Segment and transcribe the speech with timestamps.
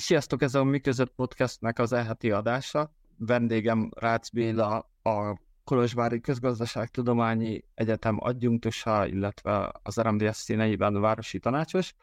[0.00, 2.92] Sziasztok, ez a Mi Között Podcastnek az elheti adása.
[3.16, 11.94] Vendégem Rácz Béla, a Kolozsvári Közgazdaságtudományi Egyetem adjunktusa, illetve az RMDS színeiben városi tanácsos.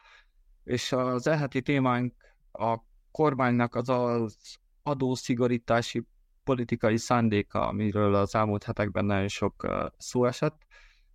[0.64, 2.14] És az elheti témánk
[2.52, 2.78] a
[3.10, 4.36] kormánynak az az
[4.82, 6.06] adószigorítási
[6.44, 9.66] politikai szándéka, amiről az elmúlt hetekben nagyon sok
[9.98, 10.66] szó esett,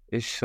[0.06, 0.42] és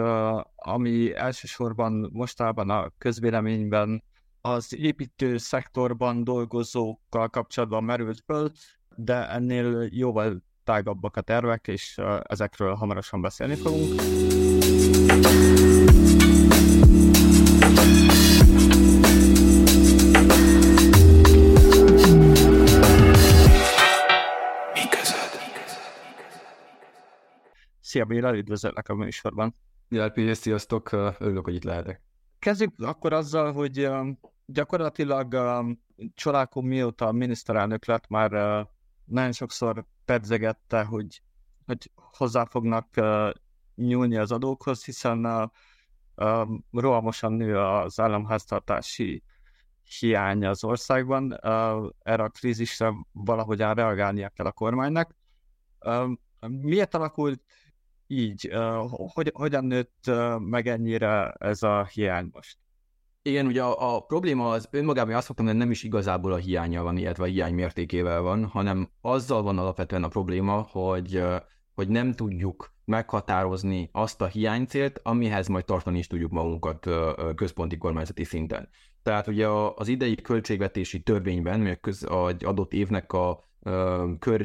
[0.56, 4.02] ami elsősorban mostában a közvéleményben
[4.46, 8.50] az építő szektorban dolgozókkal kapcsolatban merült föl,
[8.96, 14.00] de ennél jóval tágabbak a tervek, és ezekről hamarosan beszélni fogunk.
[27.80, 29.54] Szia Béla, üdvözöllek a műsorban.
[29.88, 32.02] Jelpi, sziasztok, örülök, hogy itt lehetek.
[32.38, 33.88] Kezdjük akkor azzal, hogy
[34.46, 35.36] gyakorlatilag
[36.14, 38.30] Csolákó mióta a miniszterelnök lett, már
[39.04, 41.22] nagyon sokszor pedzegette, hogy,
[41.66, 42.88] hogy hozzá fognak
[43.74, 45.50] nyúlni az adókhoz, hiszen
[46.72, 49.22] rohamosan nő az államháztartási
[49.98, 51.32] hiány az országban.
[52.02, 55.16] Erre a krízisre valahogyan reagálnia kell a kormánynak.
[56.48, 57.42] Miért alakult
[58.06, 58.50] így?
[58.88, 62.58] Hogy, hogyan nőtt meg ennyire ez a hiány most?
[63.26, 66.82] Igen, ugye a, a probléma az önmagában azt mondtam, hogy nem is igazából a hiánya
[66.82, 71.22] van, illetve a hiány mértékével van, hanem azzal van alapvetően a probléma, hogy,
[71.74, 76.88] hogy nem tudjuk meghatározni azt a hiánycélt, amihez majd tartani is tudjuk magunkat
[77.34, 78.68] központi kormányzati szinten.
[79.02, 82.04] Tehát ugye az idei költségvetési törvényben, vagy az
[82.44, 83.44] adott évnek a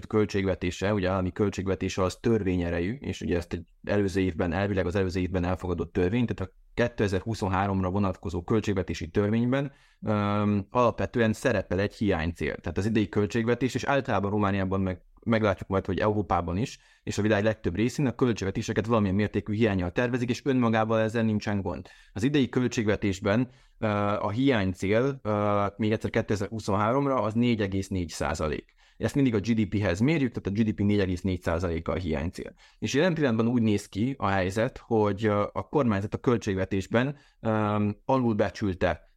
[0.08, 5.20] költségvetése, ugye állami költségvetése az törvényerejű, és ugye ezt egy előző évben, elvileg az előző
[5.20, 12.56] évben elfogadott törvény, tehát a 2023-ra vonatkozó költségvetési törvényben um, alapvetően szerepel egy hiánycél.
[12.56, 17.22] Tehát az idei költségvetés, és általában Romániában meg meglátjuk majd, hogy Európában is, és a
[17.22, 21.88] világ legtöbb részén a költségvetéseket valamilyen mértékű hiányjal tervezik, és önmagával ezzel nincsen gond.
[22.14, 23.50] Az idei költségvetésben
[23.80, 25.34] uh, a hiánycél, uh,
[25.78, 28.74] még egyszer 2023-ra, az 4,4 százalék.
[29.02, 32.54] Ezt mindig a GDP-hez mérjük, tehát a GDP 4,4%-a a hiánycél.
[32.80, 39.10] És jelen pillanatban úgy néz ki a helyzet, hogy a kormányzat a költségvetésben um, alulbecsülte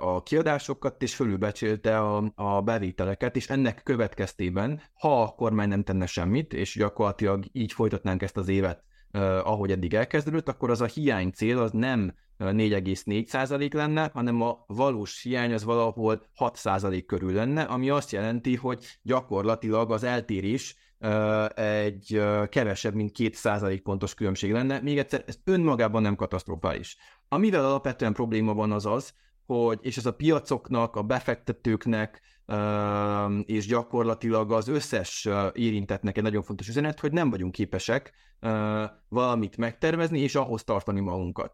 [0.00, 6.06] a kiadásokat, és fölülbecsülte a, a bevételeket, és ennek következtében, ha a kormány nem tenne
[6.06, 8.84] semmit, és gyakorlatilag így folytatnánk ezt az évet,
[9.42, 15.22] ahogy eddig elkezdődött, akkor az a hiány cél az nem 4,4% lenne, hanem a valós
[15.22, 20.76] hiány az valahol 6% körül lenne, ami azt jelenti, hogy gyakorlatilag az eltérés
[21.54, 24.80] egy kevesebb, mint 2% pontos különbség lenne.
[24.80, 26.96] Még egyszer, ez önmagában nem katasztrofális.
[27.28, 29.14] Amivel alapvetően probléma van az az,
[29.46, 32.20] hogy, és ez a piacoknak, a befektetőknek,
[33.44, 38.12] és gyakorlatilag az összes érintetnek egy nagyon fontos üzenet, hogy nem vagyunk képesek
[39.08, 41.52] valamit megtervezni, és ahhoz tartani magunkat.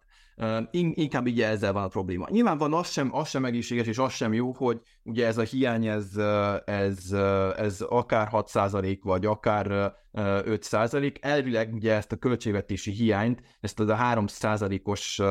[0.70, 2.26] Inkább így ezzel van a probléma.
[2.30, 5.42] Nyilván van az sem, az sem egészséges, és az sem jó, hogy ugye ez a
[5.42, 6.16] hiány, ez,
[6.64, 7.12] ez,
[7.56, 11.16] ez akár 6% vagy akár 5%.
[11.20, 15.22] Elvileg ugye ezt a költségvetési hiányt, ezt a 3%-os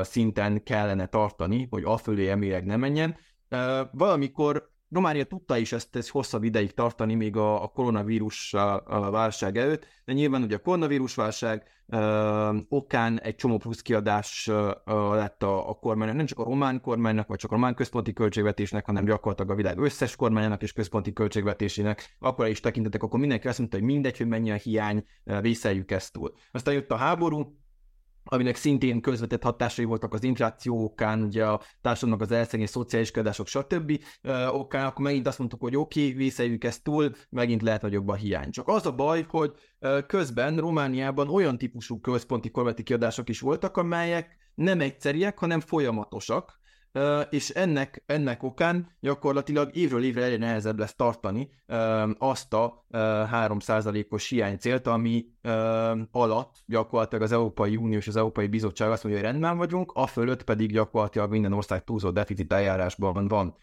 [0.00, 3.16] szinten kellene tartani, hogy afölé eméleg ne menjen.
[3.92, 9.10] Valamikor Románia tudta is ezt, ezt hosszabb ideig tartani, még a, a koronavírus a, a
[9.10, 14.70] válság előtt, de nyilván ugye a koronavírus válság ö, okán egy csomó plusz kiadás ö,
[15.14, 18.86] lett a, a kormánynak, nem csak a román kormánynak, vagy csak a román központi költségvetésnek,
[18.86, 22.16] hanem gyakorlatilag a világ összes kormányának és központi költségvetésének.
[22.18, 25.04] Akkor is tekintetek, akkor mindenki azt mondta, hogy mindegy, hogy mennyi a hiány,
[25.40, 26.34] vészeljük ezt túl.
[26.52, 27.56] Aztán jött a háború,
[28.24, 33.46] aminek szintén közvetett hatásai voltak az infláció okán, ugye a társadalomnak az elszegés, szociális kiadások,
[33.46, 34.00] stb.
[34.50, 38.14] okán, akkor megint azt mondtuk, hogy oké, okay, vészeljük ezt túl, megint lehet nagyobb a
[38.14, 38.50] hiány.
[38.50, 39.52] Csak az a baj, hogy
[40.06, 46.62] közben Romániában olyan típusú központi kormányzati kiadások is voltak, amelyek nem egyszeriek, hanem folyamatosak,
[47.30, 51.50] és ennek, ennek okán gyakorlatilag évről évre egyre nehezebb lesz tartani
[52.18, 55.24] azt a 3%-os hiánycélt, ami
[56.10, 60.06] alatt gyakorlatilag az Európai Unió és az Európai Bizottság azt mondja, hogy rendben vagyunk, a
[60.06, 63.56] fölött pedig gyakorlatilag minden ország túlzó deficit eljárásban van.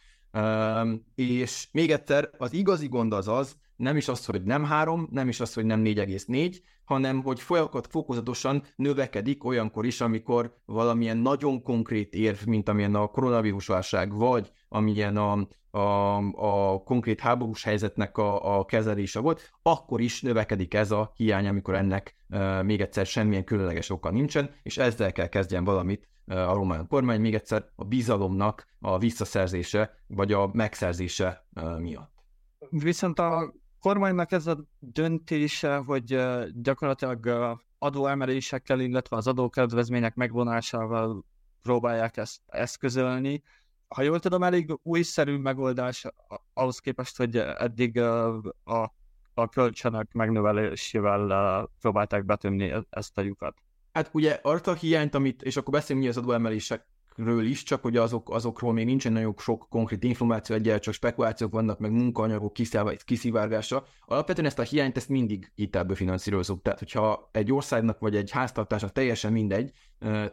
[1.16, 5.28] És még egyszer, az igazi gond az az, nem is az, hogy nem 3, nem
[5.28, 11.62] is az, hogy nem 4,4, hanem hogy folyamat fokozatosan növekedik olyankor is, amikor valamilyen nagyon
[11.63, 15.48] konkrét érv, mint amilyen a koronavírus válság, vagy amilyen a,
[15.78, 21.48] a, a konkrét háborús helyzetnek a, a kezelése volt, akkor is növekedik ez a hiány,
[21.48, 26.54] amikor ennek e, még egyszer semmilyen különleges oka nincsen, és ezzel kell kezdjen valamit a
[26.54, 31.45] román kormány, még egyszer a bizalomnak a visszaszerzése, vagy a megszerzése
[31.80, 32.12] miatt.
[32.69, 36.22] Viszont a kormánynak ez a döntése, hogy
[36.54, 41.25] gyakorlatilag adóemelésekkel, illetve az adókedvezmények megvonásával
[41.62, 43.44] próbálják ezt eszközölni.
[43.88, 46.06] Ha jól tudom, elég újszerű megoldás
[46.54, 48.94] ahhoz képest, hogy eddig a,
[49.33, 53.57] a kölcsönök megnövelésével próbálták betömni e-, ezt a lyukat.
[53.92, 56.86] Hát ugye azt a hiányt, amit, és akkor beszélünk mi az adóemelések
[57.16, 61.52] ről is, csak hogy azok, azokról még nincsen nagyon sok konkrét információ, egyel csak spekulációk
[61.52, 62.54] vannak, meg munkaanyagok
[63.06, 63.86] kiszivárgása.
[64.06, 66.62] Alapvetően ezt a hiányt ezt mindig hitelből finanszírozunk.
[66.62, 69.72] Tehát, hogyha egy országnak vagy egy háztartásnak teljesen mindegy,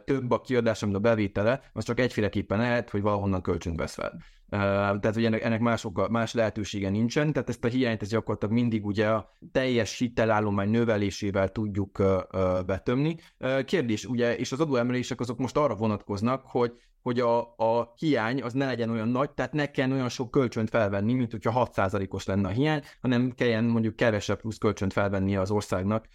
[0.05, 4.21] több a kiadása, mint a bevétele, az csak egyféleképpen lehet, hogy valahonnan kölcsönt vesz fel.
[4.49, 8.53] Tehát, hogy ennek, ennek más, oka, más lehetősége nincsen, tehát ezt a hiányt ez gyakorlatilag
[8.53, 12.03] mindig ugye a teljes hitelállomány növelésével tudjuk
[12.65, 13.15] betömni.
[13.65, 18.53] Kérdés, ugye, és az adóemelések azok most arra vonatkoznak, hogy hogy a, a hiány az
[18.53, 22.47] ne legyen olyan nagy, tehát ne kelljen olyan sok kölcsönt felvenni, mint hogyha 6%-os lenne
[22.47, 26.07] a hiány, hanem kelljen mondjuk kevesebb plusz kölcsönt felvenni az országnak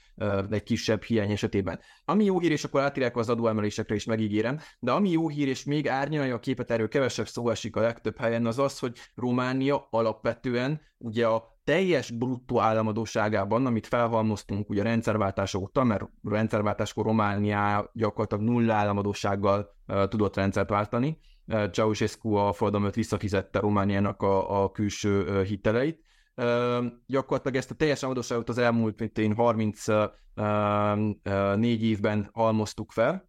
[0.50, 1.80] egy kisebb hiány esetében.
[2.04, 5.64] Ami jó hír, és akkor átírják az adóemelésekre is megígérem, de ami jó hír, és
[5.64, 9.86] még árnyalja a képet, erről kevesebb szó esik a legtöbb helyen, az az, hogy Románia
[9.90, 17.90] alapvetően ugye a teljes bruttó államadóságában, amit felhalmoztunk ugye a rendszerváltás óta, mert rendszerváltáskor Románia
[17.92, 21.18] gyakorlatilag nulla államadósággal uh, tudott rendszert váltani.
[21.46, 26.02] Uh, Ceausescu a forradalmat visszafizette Romániának a, a külső uh, hiteleit.
[26.36, 33.28] Uh, gyakorlatilag ezt a teljes államadóságot az elmúlt, mint én 34 évben halmoztuk fel,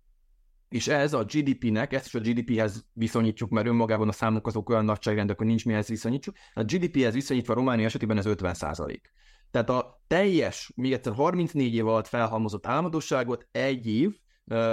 [0.69, 4.85] és ez a GDP-nek, ezt is a GDP-hez viszonyítjuk, mert önmagában a számok azok olyan
[4.85, 6.35] nagyságrendek, hogy nincs mihez viszonyítsuk.
[6.53, 9.13] A GDP-hez viszonyítva Románia esetében ez 50 százalék.
[9.51, 14.15] Tehát a teljes, még egyszer 34 év alatt felhalmozott álmodosságot egy év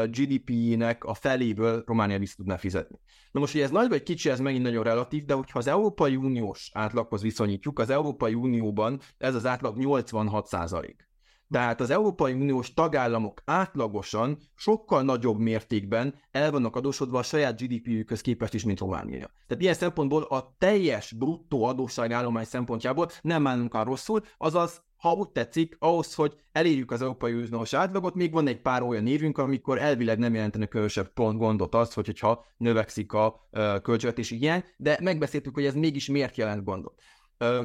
[0.04, 3.00] GDP-nek a feléből Románia vissza tudná fizetni.
[3.30, 6.16] Na most, hogy ez nagy vagy kicsi, ez megint nagyon relatív, de hogyha az Európai
[6.16, 11.08] Uniós átlaghoz viszonyítjuk, az Európai Unióban ez az átlag 86 százalék.
[11.52, 18.20] Tehát az Európai Uniós tagállamok átlagosan sokkal nagyobb mértékben el vannak adósodva a saját GDP-jükhöz
[18.20, 19.30] képest is, mint Románia.
[19.46, 25.28] Tehát ilyen szempontból a teljes bruttó adósságállomány szempontjából nem állunk már rosszul, azaz ha úgy
[25.28, 29.78] tetszik, ahhoz, hogy elérjük az Európai Uniós átlagot, még van egy pár olyan évünk, amikor
[29.78, 33.48] elvileg nem jelentene különösebb pont gondot az, hogy, hogyha növekszik a
[33.82, 36.94] költségvetési hiány, de megbeszéltük, hogy ez mégis miért jelent gondot.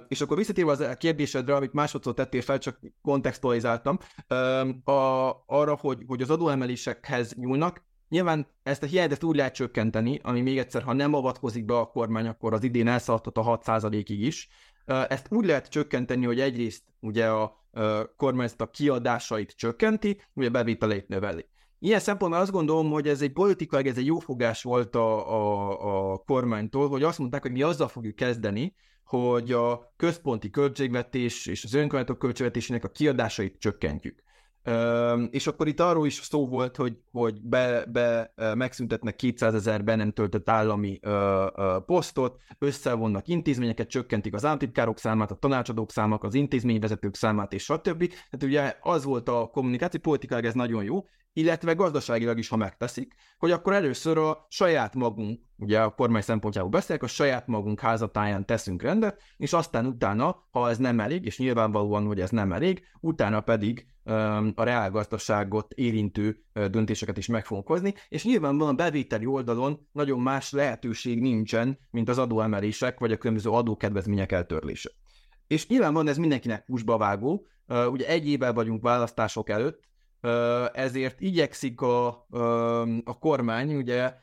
[0.07, 3.97] És akkor visszatérve az a kérdésedre, amit másodszor tettél fel, csak kontextualizáltam,
[4.83, 10.41] a, arra, hogy, hogy az adóemelésekhez nyúlnak, Nyilván ezt a hiányt úgy lehet csökkenteni, ami
[10.41, 14.49] még egyszer, ha nem avatkozik be a kormány, akkor az idén elszaladhat a 6%-ig is.
[14.85, 17.65] Ezt úgy lehet csökkenteni, hogy egyrészt ugye a
[18.17, 21.45] kormány ezt a kiadásait csökkenti, ugye bevételeit növeli.
[21.79, 26.17] Ilyen szempontból azt gondolom, hogy ez egy politikai, ez egy jófogás volt a, a, a
[26.17, 28.75] kormánytól, hogy azt mondták, hogy mi azzal fogjuk kezdeni,
[29.07, 34.25] hogy a központi költségvetés és az önkormányzatok költségvetésének a kiadásait csökkentjük.
[35.29, 39.95] És akkor itt arról is szó volt, hogy, hogy be, be megszüntetnek 200 ezer be
[39.95, 41.45] nem töltött állami ö,
[41.85, 48.07] posztot, összevonnak intézményeket, csökkentik az államtitkárok számát, a tanácsadók számát, az intézményvezetők számát, és stb.
[48.07, 51.05] Tehát ugye az volt a kommunikáció politikai, ez nagyon jó,
[51.37, 56.71] illetve gazdaságilag is, ha megteszik, hogy akkor először a saját magunk, ugye a kormány szempontjából
[56.71, 61.37] beszélek, a saját magunk házatáján teszünk rendet, és aztán utána, ha ez nem elég, és
[61.37, 63.87] nyilvánvalóan, hogy ez nem elég, utána pedig
[64.55, 71.21] a reálgazdaságot érintő döntéseket is meg fogunk hozni, és nyilvánvalóan bevételi oldalon nagyon más lehetőség
[71.21, 74.89] nincsen, mint az adóemelések, vagy a különböző adókedvezmények eltörlése.
[75.47, 79.85] És nyilvánvalóan ez mindenkinek pusba vágó, ugye egy évvel vagyunk választások előtt,
[80.73, 82.07] ezért igyekszik a,
[83.03, 84.13] a kormány ugye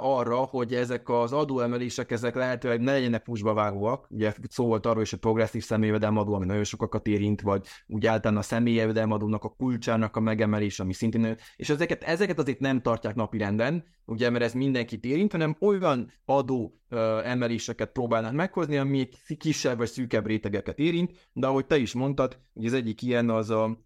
[0.00, 4.06] arra, hogy ezek az adóemelések ezek lehetőleg ne legyenek pusba vágóak.
[4.10, 8.38] Ugye szó volt arról is, hogy progresszív személyvedelmadó, ami nagyon sokakat érint, vagy úgy általán
[8.38, 13.84] a személyvedelmadónak a kulcsának a megemelés, ami szintén és ezeket, ezeket azért nem tartják napirenden,
[14.06, 16.80] ugye, mert ez mindenkit érint, hanem olyan adó
[17.24, 19.08] emeléseket próbálnak meghozni, ami
[19.38, 23.50] kisebb vagy szűkebb rétegeket érint, de ahogy te is mondtad, hogy az egyik ilyen az
[23.50, 23.78] a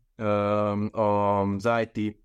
[0.91, 2.17] az IT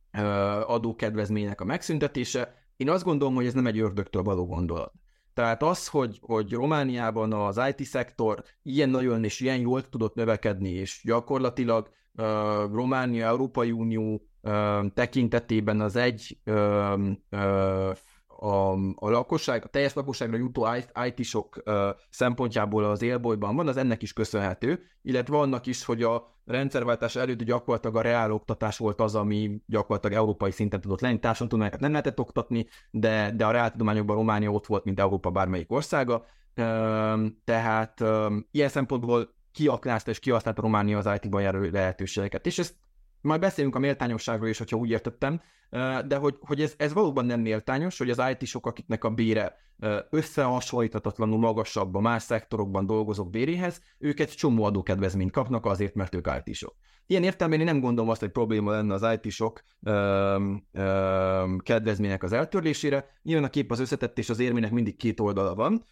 [0.65, 2.53] adókedvezménynek a megszüntetése.
[2.77, 4.93] Én azt gondolom, hogy ez nem egy ördögtől való gondolat.
[5.33, 11.01] Tehát az, hogy, hogy Romániában az IT-szektor ilyen nagyon és ilyen jól tudott növekedni, és
[11.03, 12.25] gyakorlatilag uh,
[12.71, 16.99] Románia, Európai Unió uh, tekintetében az egy uh,
[17.31, 17.95] uh,
[18.39, 20.67] a, a lakosság, a teljes lakosságra jutó
[21.05, 21.63] IT-sok
[22.09, 27.43] szempontjából az élbolyban van, az ennek is köszönhető, illetve annak is, hogy a rendszerváltás előtt
[27.43, 32.19] gyakorlatilag a reál oktatás volt az, ami gyakorlatilag európai szinten tudott lenni, társadalomtudományokat nem lehetett
[32.19, 36.25] oktatni, de, de a reáltudományokban Románia ott volt, mint Európa bármelyik országa,
[37.43, 38.03] tehát
[38.51, 42.45] ilyen szempontból kiaknázta és kihasználta Románia az IT-ban járó lehetőségeket.
[42.45, 42.75] És ezt
[43.23, 45.41] majd beszélünk a méltányosságról is, hogyha úgy értettem,
[46.07, 49.57] de hogy, hogy ez, ez valóban nem méltányos, hogy az IT-sok, akiknek a bére
[50.09, 56.27] összehasonlíthatatlanul magasabb a más szektorokban dolgozók béréhez, ők egy csomó adókedvezményt kapnak azért, mert ők
[56.45, 56.75] IT-sok.
[57.05, 59.63] Ilyen értelemben én nem gondolom azt, hogy probléma lenne az IT-sok
[61.63, 63.05] kedvezmények az eltörlésére.
[63.21, 65.83] Nyilván a kép az összetett, és az érmének mindig két oldala van.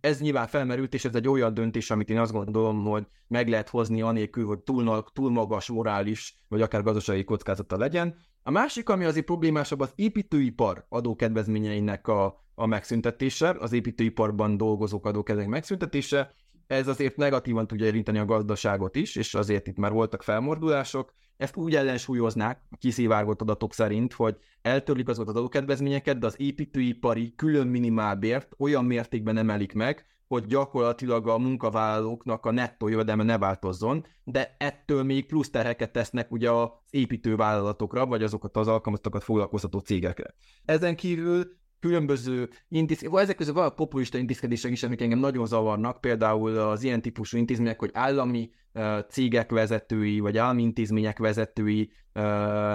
[0.00, 3.68] Ez nyilván felmerült, és ez egy olyan döntés, amit én azt gondolom, hogy meg lehet
[3.68, 8.16] hozni anélkül, hogy túl, túl magas morális, vagy akár gazdasági kockázata legyen.
[8.42, 15.58] A másik, ami azért problémásabb, az építőipar adókedvezményeinek a, a megszüntetése, az építőiparban dolgozók adókedvezmények
[15.58, 16.34] megszüntetése.
[16.66, 21.12] Ez azért negatívan tudja érinteni a gazdaságot is, és azért itt már voltak felmordulások.
[21.42, 27.66] Ezt úgy ellensúlyoznák kiszivárgott adatok szerint, hogy eltörlik azokat az adókedvezményeket, de az építőipari külön
[27.66, 34.56] minimálbért olyan mértékben emelik meg, hogy gyakorlatilag a munkavállalóknak a nettó jövedelme ne változzon, de
[34.58, 40.34] ettől még plusz terheket tesznek ugye az építővállalatokra, vagy azokat az alkalmazottakat foglalkoztató cégekre.
[40.64, 46.00] Ezen kívül különböző intézkedések, ezek közül van a populista intézkedések is, amik engem nagyon zavarnak,
[46.00, 51.92] például az ilyen típusú intézmények, hogy állami uh, cégek vezetői, vagy állami intézmények vezetői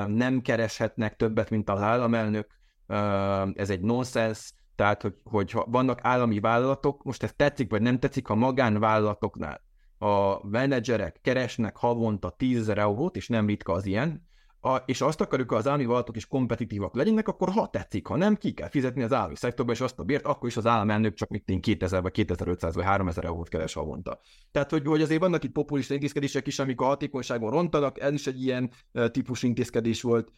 [0.08, 2.48] nem kereshetnek többet, mint az államelnök,
[2.88, 8.00] uh, ez egy nonsens, tehát, hogy, hogy vannak állami vállalatok, most ez tetszik, vagy nem
[8.00, 9.62] tetszik, ha magánvállalatoknál
[9.98, 14.27] a menedzserek keresnek havonta 10 eurót, és nem ritka az ilyen,
[14.68, 18.16] a, és azt akarjuk, hogy az állami vállalatok is kompetitívak legyenek, akkor ha tetszik, ha
[18.16, 21.14] nem, ki kell fizetni az állami szektorba, és azt a bért, akkor is az államelnök
[21.14, 24.20] csak mint 2000 vagy 2500 vagy 3000 eurót keres havonta.
[24.52, 28.28] Tehát, hogy, hogy azért vannak itt populista intézkedések is, amik a hatékonyságon rontanak, ez is
[28.28, 28.72] egy ilyen
[29.12, 30.32] típusú intézkedés volt,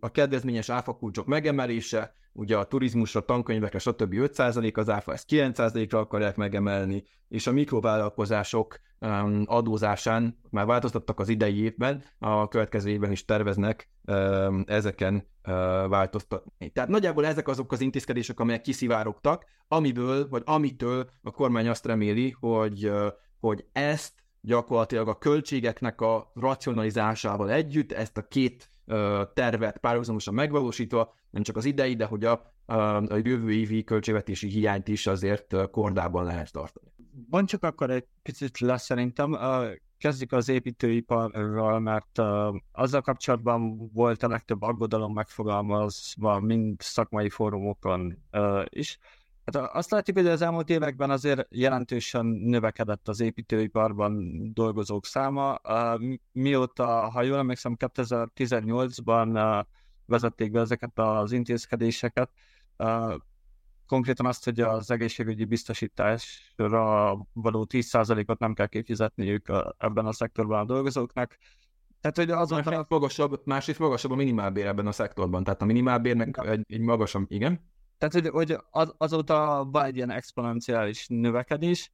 [0.00, 4.14] a kedvezményes áfakulcsok megemelése, ugye a turizmusra, tankönyvekre, stb.
[4.14, 8.80] 5% az áfa, ezt 9%-ra akarják megemelni, és a mikrovállalkozások
[9.44, 15.52] adózásán már változtattak az idei évben, a következő évben is terveznek um, ezeken uh,
[15.88, 16.70] változtatni.
[16.70, 22.36] Tehát nagyjából ezek azok az intézkedések, amelyek kiszivárogtak, amiből, vagy amitől a kormány azt reméli,
[22.40, 23.06] hogy, uh,
[23.40, 28.70] hogy ezt gyakorlatilag a költségeknek a racionalizásával együtt, ezt a két
[29.34, 32.52] tervet párhuzamosan megvalósítva, nem csak az idei, de hogy a,
[33.08, 36.92] a jövő évi költségvetési hiányt is azért kordában lehet tartani.
[37.30, 39.38] Van csak akkor egy picit lesz szerintem.
[39.98, 42.18] Kezdjük az építőiparral, mert
[42.72, 48.22] azzal kapcsolatban volt a legtöbb aggodalom megfogalmazva mind szakmai fórumokon
[48.68, 48.98] is.
[49.44, 55.58] Hát azt látjuk, hogy az elmúlt években azért jelentősen növekedett az építőiparban dolgozók száma.
[56.32, 59.64] Mióta, ha jól emlékszem, 2018-ban
[60.06, 62.30] vezették be ezeket az intézkedéseket,
[63.92, 70.64] konkrétan azt, hogy az egészségügyi biztosításra való 10%-ot nem kell kifizetniük ebben a szektorban a
[70.64, 71.36] dolgozóknak.
[72.00, 75.44] Tehát, hogy azon másrészt magasabb, másrészt magasabb a minimálbér ebben a szektorban.
[75.44, 77.70] Tehát a minimálbérnek egy, egy magasabb, igen?
[77.98, 81.92] Tehát, hogy, hogy az, azóta van egy ilyen exponenciális növekedés.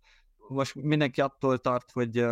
[0.48, 2.24] Most mindenki attól tart, hogy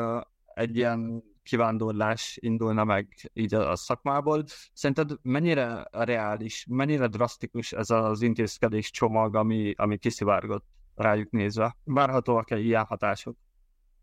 [0.54, 4.44] egy ilyen kivándorlás indulna meg így a, szakmából.
[4.72, 11.76] Szerinted mennyire reális, mennyire drasztikus ez az intézkedés csomag, ami, ami kiszivárgott rájuk nézve?
[11.84, 13.36] Várhatóak-e ilyen hatások?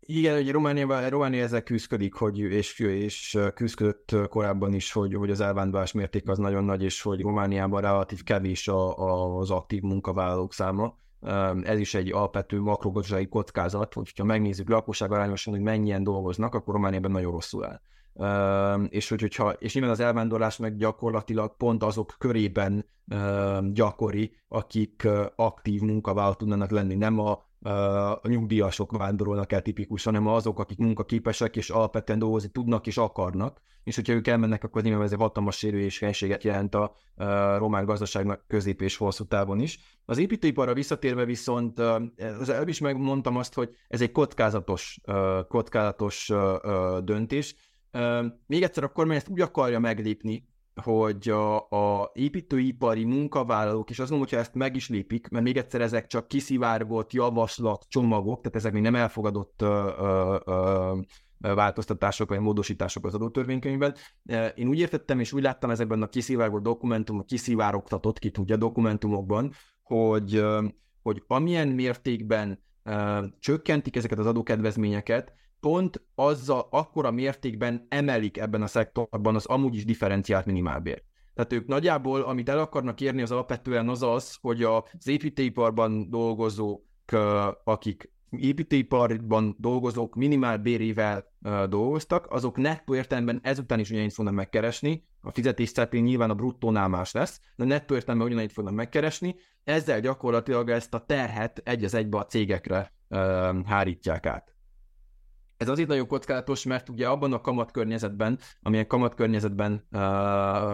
[0.00, 5.40] Igen, ugye Romániában, Románia ezzel küzdik, hogy, és, és küzdött korábban is, hogy, hogy az
[5.40, 10.52] elvándorlás mérték az nagyon nagy, és hogy Romániában relatív kevés a, a, az aktív munkavállalók
[10.52, 10.98] száma.
[11.62, 17.10] Ez is egy alapvető makrogazdasági kockázat, hogyha megnézzük lakosság arányosan, hogy mennyien dolgoznak, akkor Romániában
[17.10, 17.80] nagyon rosszul áll.
[18.88, 22.86] És, hogy, hogyha, és nyilván az elvándorlás meg gyakorlatilag pont azok körében
[23.72, 27.42] gyakori, akik aktív munkavállalók tudnának lenni, nem a
[28.22, 33.60] a nyugdíjasok vándorolnak el tipikusan, hanem azok, akik munkaképesek és alapvetően dolgozni tudnak és akarnak,
[33.84, 37.84] és hogyha ők elmennek, akkor nyilván ez egy hatalmas sérülés helységet jelent a, a román
[37.84, 39.78] gazdaságnak közép és hosszú távon is.
[40.04, 41.78] Az építőiparra visszatérve viszont,
[42.40, 45.00] az előbb is megmondtam azt, hogy ez egy kockázatos,
[45.48, 46.32] kockázatos
[47.02, 47.54] döntés.
[48.46, 50.48] Még egyszer a kormány ezt úgy akarja meglépni,
[50.82, 55.56] hogy a, a építőipari munkavállalók, és azt mondom, hogyha ezt meg is lépik, mert még
[55.56, 61.00] egyszer ezek csak kiszivárgott javaslat, csomagok, tehát ezek még nem elfogadott ö, ö, ö,
[61.54, 63.94] változtatások vagy módosítások az adótörvénykönyvben.
[64.54, 70.44] Én úgy értettem és úgy láttam ezekben a kiszivárgott dokumentumok, kiszivárogtatott, ki tudja dokumentumokban, hogy,
[71.02, 72.62] hogy amilyen mértékben
[73.38, 75.32] csökkentik ezeket az adókedvezményeket,
[75.64, 81.04] pont azzal akkora mértékben emelik ebben a szektorban az amúgy is differenciált minimálbért.
[81.34, 86.84] Tehát ők nagyjából, amit el akarnak érni, az alapvetően az az, hogy az építőiparban dolgozók,
[87.64, 91.32] akik építőiparban dolgozók minimál bérével
[91.68, 96.88] dolgoztak, azok nettó értelemben ezután is ugyanannyit fognak megkeresni, a fizetés szerint nyilván a bruttónál
[96.88, 101.94] más lesz, de nettó értelemben ugyanannyit fognak megkeresni, ezzel gyakorlatilag ezt a terhet egy az
[101.94, 102.92] egybe a cégekre
[103.64, 104.53] hárítják át.
[105.56, 110.00] Ez azért nagyon kockázatos, mert ugye abban a kamatkörnyezetben, amilyen kamatkörnyezetben uh,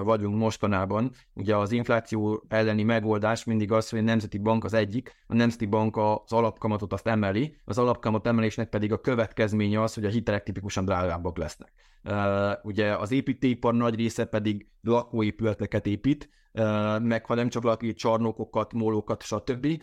[0.03, 5.15] vagyunk mostanában, ugye az infláció elleni megoldás mindig az, hogy a Nemzeti Bank az egyik,
[5.27, 10.05] a Nemzeti Bank az alapkamatot azt emeli, az alapkamat emelésnek pedig a következménye az, hogy
[10.05, 11.73] a hitelek tipikusan drágábbak lesznek.
[12.63, 16.31] Ugye az építőipar nagy része pedig lakóépületeket épít,
[17.03, 19.83] meg ha nem csak valaki csarnokokat, mólókat, stb.,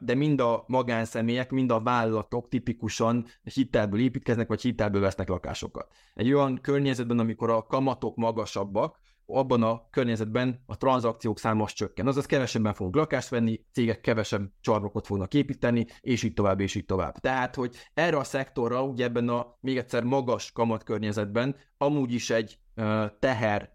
[0.00, 5.92] de mind a magánszemélyek, mind a vállalatok tipikusan hitelből építkeznek, vagy hitelből vesznek lakásokat.
[6.14, 12.06] Egy olyan környezetben, amikor a kamatok magasabbak, abban a környezetben a tranzakciók száma csökken.
[12.06, 16.84] Azaz kevesebben fogunk lakást venni, cégek kevesebb csarnokot fognak építeni, és így tovább, és így
[16.84, 17.18] tovább.
[17.18, 22.58] Tehát, hogy erre a szektorra, ugye ebben a még egyszer magas kamatkörnyezetben amúgy is egy
[22.76, 23.74] uh, teher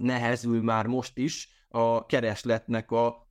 [0.00, 3.28] nehezül már most is a keresletnek a,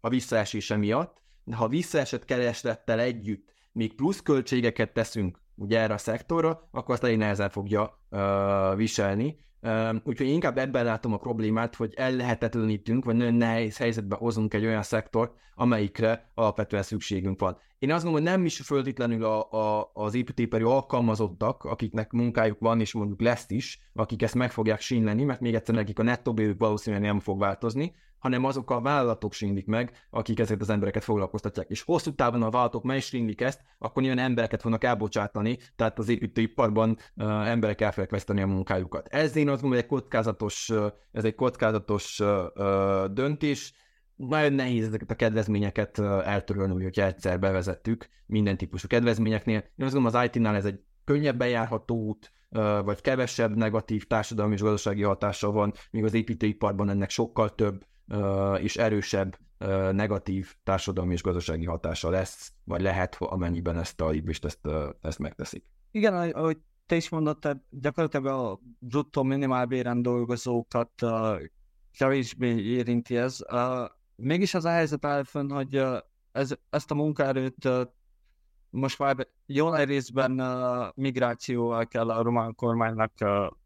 [0.00, 1.22] a visszaesése miatt.
[1.52, 7.16] Ha visszaesett kereslettel együtt még plusz költségeket teszünk ugye erre a szektorra, akkor azt elég
[7.16, 9.38] nehezen fogja uh, viselni.
[10.04, 14.82] Úgyhogy inkább ebben látom a problémát, hogy ellehetetlenítünk, vagy nagyon nehéz helyzetbe hozunk egy olyan
[14.82, 17.58] szektort, amelyikre alapvetően szükségünk van.
[17.80, 22.80] Én azt gondolom, hogy nem is föltétlenül a, a, az építőipari alkalmazottak, akiknek munkájuk van,
[22.80, 26.34] és mondjuk lesz is, akik ezt meg fogják sínleni, mert még egyszer nekik a nettó
[26.58, 31.68] valószínűleg nem fog változni, hanem azok a vállalatok sínlik meg, akik ezeket az embereket foglalkoztatják.
[31.68, 36.08] És hosszú távon a vállalatok meg sínlik ezt, akkor nyilván embereket fognak elbocsátani, tehát az
[36.08, 39.08] építőiparban uh, emberek el fogják veszteni a munkájukat.
[39.08, 40.72] Ez én azt gondolom, hogy egy kockázatos,
[41.12, 43.72] ez egy kockázatos uh, döntés,
[44.28, 49.56] nagyon nehéz ezeket a kedvezményeket eltörölni, hogyha egyszer bevezettük minden típusú kedvezményeknél.
[49.56, 52.32] Én azt gondolom, az IT-nál ez egy könnyebb bejárható út,
[52.84, 57.86] vagy kevesebb negatív társadalmi és gazdasági hatása van, míg az építőiparban ennek sokkal több
[58.60, 59.38] és erősebb
[59.92, 64.68] negatív társadalmi és gazdasági hatása lesz, vagy lehet, amennyiben ezt a libist ezt,
[65.00, 65.64] ezt megteszik.
[65.90, 70.90] Igen, ahogy te is mondod, tehát gyakorlatilag a bruttó minimálbéren dolgozókat
[71.98, 73.38] kevésbé érinti ez
[74.20, 75.82] mégis az a helyzet áll fönn, hogy
[76.32, 77.68] ez, ezt a munkaerőt
[78.70, 80.42] most már jó nagy részben
[80.94, 83.12] migrációval kell a román kormánynak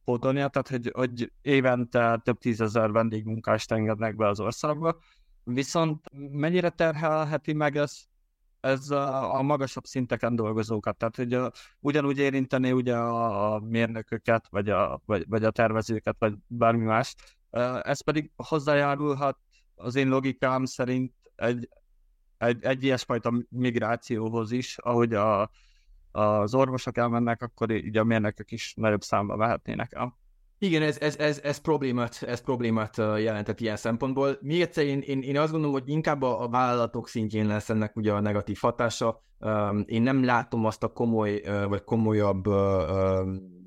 [0.04, 4.98] pótolnia, tehát hogy, hogy évente több tízezer vendégmunkást engednek be az országba,
[5.44, 7.96] viszont mennyire terhelheti meg ez,
[8.60, 14.46] ez a, a magasabb szinteken dolgozókat, tehát hogy a, ugyanúgy érinteni ugye a, a mérnököket,
[14.50, 17.14] vagy a, vagy, vagy a tervezőket, vagy bármi más,
[17.82, 19.38] ez pedig hozzájárulhat
[19.74, 21.68] az én logikám szerint egy,
[22.38, 25.50] egy, egy ilyesfajta migrációhoz is, ahogy a,
[26.10, 30.18] az orvosok elmennek, akkor így a mérnökök is nagyobb számba vehetnének el.
[30.58, 34.38] Igen, ez, ez, ez, ez, problémát, ez problémát jelentett ilyen szempontból.
[34.40, 37.96] Még egyszer én, én, én azt gondolom, hogy inkább a, a vállalatok szintjén lesz ennek
[37.96, 39.22] ugye a negatív hatása.
[39.86, 42.44] Én nem látom azt a komoly, vagy komolyabb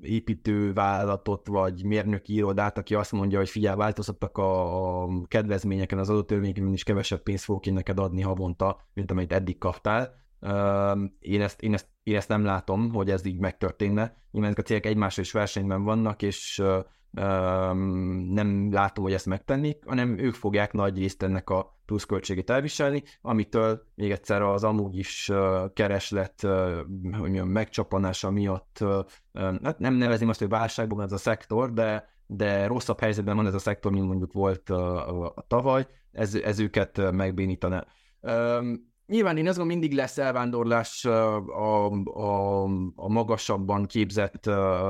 [0.00, 6.26] építővállalatot, vagy mérnöki irodát, aki azt mondja, hogy figyelj, változtattak a, a kedvezményeken, az adott
[6.26, 10.14] törvényeken is kevesebb pénzt fogok én neked adni havonta, mint amit eddig kaptál.
[11.18, 14.16] Én ezt, én, ezt, én ezt nem látom, hogy ez így megtörténne.
[14.30, 16.62] Nyilván ezek a cégek egymással is versenyben vannak, és
[18.30, 23.82] nem látom, hogy ezt megtennék, hanem ők fogják nagy részt ennek a pluszköltségét elviselni, amitől
[23.94, 25.30] még egyszer az amúgy is
[25.72, 28.84] kereslet hogy mondjam, megcsapanása miatt,
[29.62, 33.54] hát nem nevezném azt, hogy válságban ez a szektor, de, de rosszabb helyzetben van ez
[33.54, 37.86] a szektor, mint mondjuk volt a, a tavaly, ez, ez őket megbénítaná.
[39.08, 41.36] Nyilván én azt gondolom, mindig lesz elvándorlás a,
[41.86, 42.62] a,
[42.94, 44.46] a magasabban képzett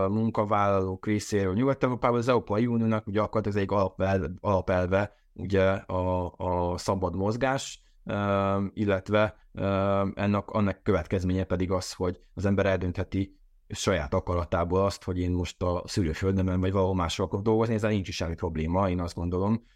[0.08, 2.18] munkavállalók részéről Nyugat-Európában.
[2.18, 7.82] Az Európai Uniónak ugye akkor ez egy alapelve, alapelve ugye a, a szabad mozgás,
[8.72, 9.36] illetve
[10.14, 15.62] ennek, annak következménye pedig az, hogy az ember eldöntheti saját akaratából azt, hogy én most
[15.62, 19.66] a szülőföldemen vagy valahol máshol akarok dolgozni, ezzel nincs is semmi probléma, én azt gondolom.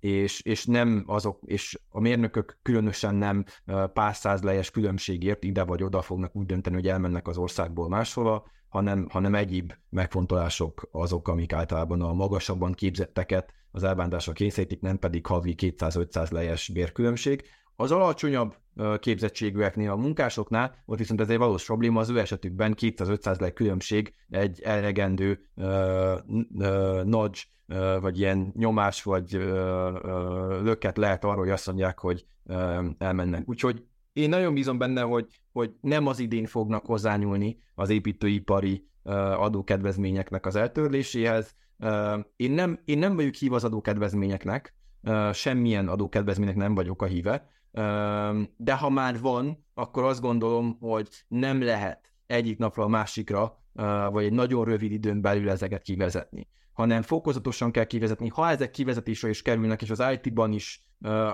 [0.00, 3.44] És, és nem azok, és a mérnökök különösen nem
[3.92, 8.46] pár száz lejes különbségért ide vagy oda fognak úgy dönteni, hogy elmennek az országból máshova,
[8.68, 15.26] hanem, hanem egyéb megfontolások azok, amik általában a magasabban képzetteket az elbántásra kényszerítik, nem pedig
[15.26, 17.44] havi 200-500 lejes bérkülönbség.
[17.76, 18.56] Az alacsonyabb
[18.98, 24.14] képzettségűeknél, a munkásoknál, ott viszont ez egy valós probléma, az ő esetükben 200-500 leg különbség
[24.28, 25.48] egy elegendő
[27.04, 29.32] nudge, uh, vagy ilyen nyomás, vagy
[30.62, 33.48] löket lehet arról, hogy azt mondják, hogy uh, elmennek.
[33.48, 39.42] Úgyhogy én nagyon bízom benne, hogy, hogy nem az idén fognak hozzányúlni az építőipari uh,
[39.42, 41.54] adókedvezményeknek az eltörléséhez.
[41.78, 47.06] Uh, én, nem, én nem vagyok hív az adókedvezményeknek, uh, semmilyen adókedvezménynek nem vagyok a
[47.06, 47.50] híve,
[48.56, 53.62] de ha már van, akkor azt gondolom, hogy nem lehet egyik napra a másikra,
[54.10, 58.28] vagy egy nagyon rövid időn belül ezeket kivezetni, hanem fokozatosan kell kivezetni.
[58.28, 60.86] Ha ezek kivezetésre is kerülnek, és az IT-ban is,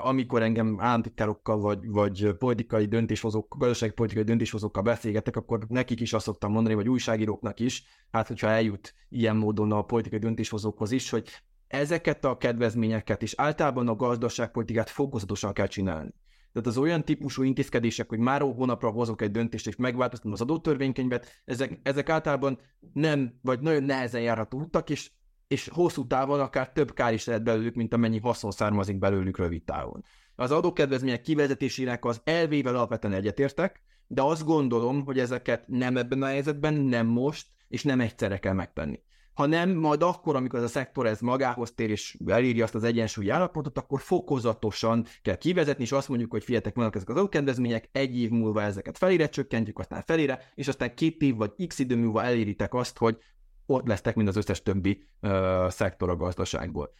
[0.02, 6.24] amikor engem államtitkárokkal vagy, vagy politikai döntéshozók, gazdasági politikai döntéshozókkal beszélgetek, akkor nekik is azt
[6.24, 11.28] szoktam mondani, vagy újságíróknak is, hát hogyha eljut ilyen módon a politikai döntéshozókhoz is, hogy
[11.66, 16.14] ezeket a kedvezményeket és általában a gazdaságpolitikát fokozatosan kell csinálni.
[16.52, 21.42] Tehát az olyan típusú intézkedések, hogy már hónapra hozok egy döntést, és megváltoztatom az adótörvénykönyvet,
[21.44, 22.58] ezek, ezek általában
[22.92, 25.10] nem, vagy nagyon nehezen járható utak, és,
[25.48, 29.64] és hosszú távon akár több kár is lehet belőlük, mint amennyi haszon származik belőlük rövid
[29.64, 30.04] távon.
[30.34, 36.26] Az adókedvezmények kivezetésének az elvével alapvetően egyetértek, de azt gondolom, hogy ezeket nem ebben a
[36.26, 39.02] helyzetben, nem most, és nem egyszerre kell megtenni
[39.34, 43.28] hanem majd akkor, amikor ez a szektor ez magához tér és elírja azt az egyensúlyi
[43.28, 48.18] állapotot, akkor fokozatosan kell kivezetni, és azt mondjuk, hogy fiatek vannak ezek az adókedvezmények, egy
[48.18, 52.22] év múlva ezeket felére csökkentjük, aztán felére, és aztán két év vagy x idő múlva
[52.22, 53.18] eléritek azt, hogy
[53.66, 56.92] ott lesztek, mint az összes többi uh, szektor a gazdaságból.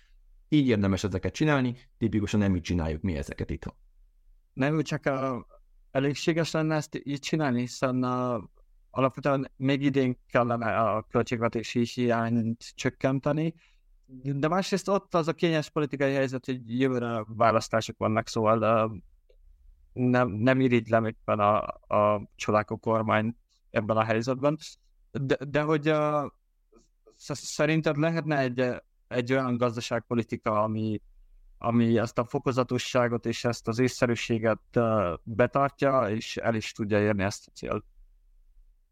[0.49, 3.75] Így érdemes ezeket csinálni, tipikusan nem így csináljuk mi ezeket itt.
[4.53, 5.47] Nem csak a,
[5.90, 8.51] elégséges lenne ezt így csinálni, hiszen a
[8.94, 13.55] alapvetően még idén kellene a költségvetési hiányt csökkenteni,
[14.22, 18.92] de másrészt ott az a kényes politikai helyzet, hogy jövőre választások vannak, szóval
[19.92, 21.59] nem, nem irigylem éppen a,
[21.96, 23.37] a csodákok kormány
[23.70, 24.59] ebben a helyzetben,
[25.11, 25.92] de, de hogy
[27.24, 31.00] szerinted lehetne egy, egy olyan gazdaságpolitika, ami,
[31.59, 34.81] ami ezt a fokozatosságot és ezt az észszerűséget
[35.22, 37.85] betartja, és el is tudja érni ezt a célt?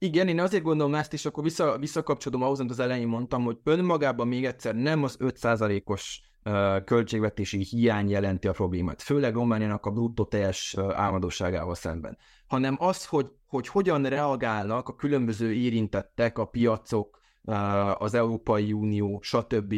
[0.03, 3.59] Igen, én azért gondolom ezt, és akkor vissza, visszakapcsolom ahhoz, amit az elején mondtam, hogy
[3.65, 9.91] önmagában még egyszer nem az 5%-os uh, költségvetési hiány jelenti a problémát, főleg Romániának a
[9.91, 17.21] bruttó teljes álmodosságával szemben, hanem az, hogy, hogy hogyan reagálnak a különböző érintettek, a piacok,
[17.99, 19.75] az Európai Unió, stb.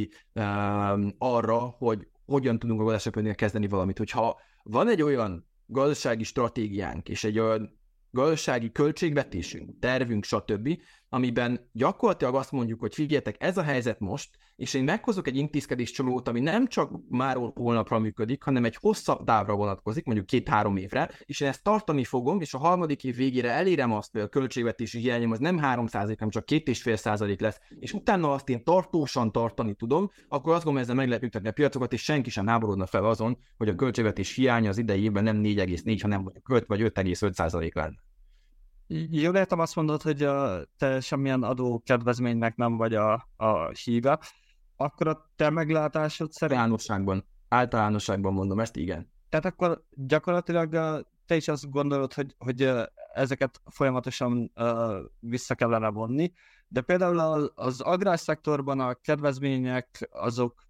[1.18, 3.98] arra, hogy hogyan tudunk a gazdaságpolitikát kezdeni valamit.
[3.98, 7.80] Hogyha van egy olyan gazdasági stratégiánk, és egy olyan
[8.12, 10.78] gazdasági költségvetésünk, tervünk, stb.,
[11.14, 15.90] amiben gyakorlatilag azt mondjuk, hogy figyeljetek, ez a helyzet most, és én meghozok egy intézkedés
[15.90, 21.10] csomót, ami nem csak már holnapra működik, hanem egy hosszabb távra vonatkozik, mondjuk két-három évre,
[21.24, 24.98] és én ezt tartani fogom, és a harmadik év végére elérem azt, hogy a költségvetési
[24.98, 29.74] hiányom az nem 3 hanem csak 2,5 százalék lesz, és utána azt én tartósan tartani
[29.74, 33.04] tudom, akkor azt gondolom, ezzel meg lehet működni a piacokat, és senki sem háborodna fel
[33.04, 37.74] azon, hogy a költségvetés hiánya az idei évben nem 4,4, hanem 5 vagy 5,5 százalék
[37.74, 38.10] lenne.
[39.10, 44.18] Jól értem azt mondod, hogy a, te semmilyen adó kedvezménynek nem vagy a, a híve,
[44.76, 46.58] akkor a te meglátásod szerint...
[46.58, 49.10] Általánosságban, általánosságban mondom ezt, igen.
[49.28, 50.70] Tehát akkor gyakorlatilag
[51.26, 52.70] te is azt gondolod, hogy, hogy
[53.14, 56.32] ezeket folyamatosan uh, vissza kellene vonni,
[56.68, 60.62] de például az, az agrárszektorban a kedvezmények azok,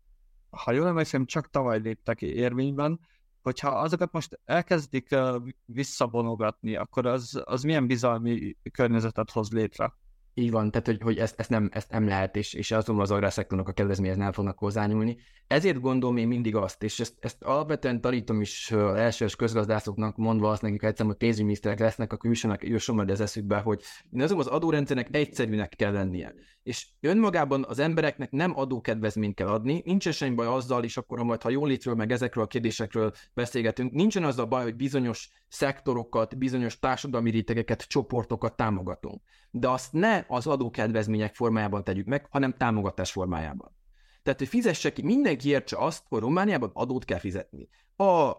[0.50, 3.00] ha jól emlékszem, csak tavaly léptek érvényben,
[3.42, 5.16] hogyha azokat most elkezdik
[5.64, 9.92] visszavonogatni, akkor az, az milyen bizalmi környezetet hoz létre?
[10.35, 13.11] Így van, tehát hogy, hogy ezt, ezt, nem, ezt nem lehet, és, és azonban az
[13.11, 15.16] agrárszektornak a kedvezményhez nem fognak hozzányúlni.
[15.47, 20.62] Ezért gondolom én mindig azt, és ezt, ezt alapvetően tanítom is elsős közgazdászoknak, mondva azt
[20.62, 24.47] nekik egyszer, hogy pénzügyminiszterek lesznek, akkor jusson, jusson majd az eszükbe, hogy én azon az
[24.47, 26.35] adórendszernek egyszerűnek kell lennie.
[26.62, 31.25] És önmagában az embereknek nem adókedvezményt kell adni, nincsen semmi baj azzal, és akkor ha
[31.25, 35.31] majd ha jól létről, meg ezekről a kérdésekről beszélgetünk, nincsen az a baj, hogy bizonyos
[35.49, 39.23] szektorokat, bizonyos társadalmi rétegeket, csoportokat támogatunk.
[39.51, 43.76] De azt ne az adókedvezmények formájában tegyük meg, hanem támogatás formájában.
[44.22, 47.68] Tehát, hogy fizesse ki, mindenki értse azt, hogy Romániában adót kell fizetni.
[47.96, 48.38] A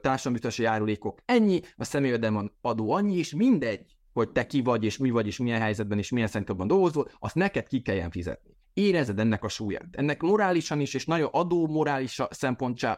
[0.00, 5.10] társadalmi járulékok ennyi, a személyedem adó annyi, és mindegy, hogy te ki vagy, és mi
[5.10, 8.56] vagy, és milyen helyzetben, és milyen szektorban dolgozol, azt neked ki kelljen fizetni.
[8.74, 9.86] érezed ennek a súlyát.
[9.90, 12.20] Ennek morálisan is, és nagyon adó morális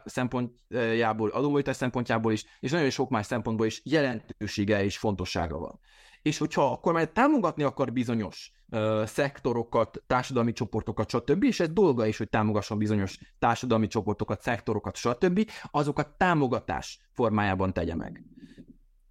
[0.03, 5.79] szempontjából, adómolytás szempontjából is, és nagyon sok más szempontból is jelentősége és fontossága van.
[6.27, 12.05] És hogyha akkor már támogatni akar bizonyos uh, szektorokat, társadalmi csoportokat, stb., és ez dolga
[12.05, 18.23] is, hogy támogasson bizonyos társadalmi csoportokat, szektorokat, stb., azokat támogatás formájában tegye meg.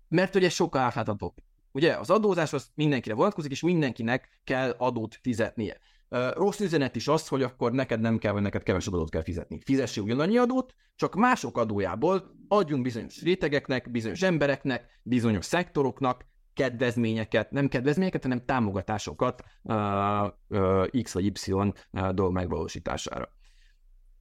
[0.09, 1.35] Mert hogy ez sokkal átláthatóbb.
[1.73, 5.79] Ugye az adózás az mindenkire vonatkozik, és mindenkinek kell adót fizetnie.
[6.35, 9.61] Rossz üzenet is az, hogy akkor neked nem kell, vagy neked kevesebb adót kell fizetni.
[9.65, 16.25] Fizessél ugyanannyi adót, csak mások adójából adjunk bizonyos rétegeknek, bizonyos embereknek, bizonyos szektoroknak
[16.57, 21.53] kedvezményeket, nem kedvezményeket, hanem támogatásokat uh, X vagy Y
[22.13, 23.29] dolg megvalósítására.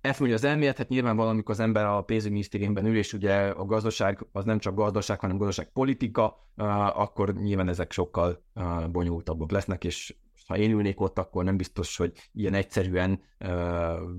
[0.02, 3.66] Ezt mondja az elmélet, hát nyilván valamikor az ember a pénzügyminisztériumban ül, és ugye a
[3.66, 9.52] gazdaság az nem csak gazdaság, hanem gazdaság politika, uh, akkor nyilván ezek sokkal uh, bonyolultabbak
[9.52, 10.16] lesznek, és
[10.48, 13.22] ha én ülnék ott, akkor nem biztos, hogy ilyen egyszerűen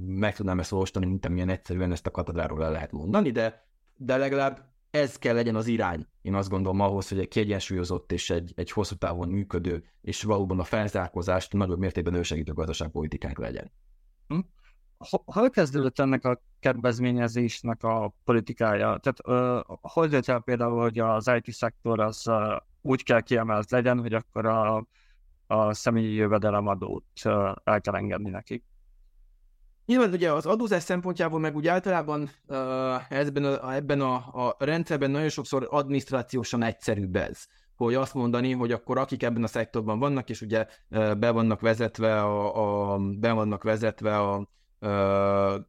[0.07, 4.17] meg tudnám ezt olvastani, mint amilyen egyszerűen ezt a katedráról el lehet mondani, de, de
[4.17, 8.53] legalább ez kell legyen az irány, én azt gondolom ahhoz, hogy egy kiegyensúlyozott és egy,
[8.57, 13.73] egy hosszú távon működő, és valóban a felzárkózást nagyobb mértékben ősegítő gazdaságpolitikánk legyen.
[14.29, 14.39] Hm?
[15.25, 19.01] Hol kezdődött ennek a kedvezményezésnek a politikája?
[19.03, 19.27] Tehát
[19.69, 24.13] uh, hogy jött el például, hogy az IT-szektor az uh, úgy kell kiemelt legyen, hogy
[24.13, 24.87] akkor a
[25.47, 27.05] a személyi jövedelemadót
[27.65, 28.65] el kell engedni nekik.
[29.87, 34.15] Nyilván ugye az adózás szempontjából, meg úgy általában uh, ebben, a, ebben a,
[34.47, 37.47] a rendszerben nagyon sokszor adminisztrációsan egyszerűbb ez
[37.77, 40.67] hogy azt mondani, hogy akkor akik ebben a szektorban vannak, és ugye
[41.19, 44.49] be vannak vezetve a, a, be vannak vezetve a,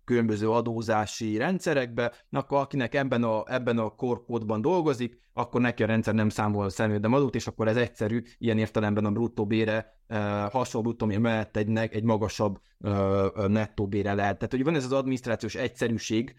[0.04, 6.14] különböző adózási rendszerekbe, akkor akinek ebben a, ebben a korkódban dolgozik, akkor neki a rendszer
[6.14, 9.96] nem számol személyedem adót, és akkor ez egyszerű, ilyen értelemben a bruttó bére,
[10.52, 12.60] hasonló bruttó mellett egy, egy magasabb
[13.48, 14.38] nettó bére lehet.
[14.38, 16.36] Tehát, hogy van ez az adminisztrációs egyszerűség,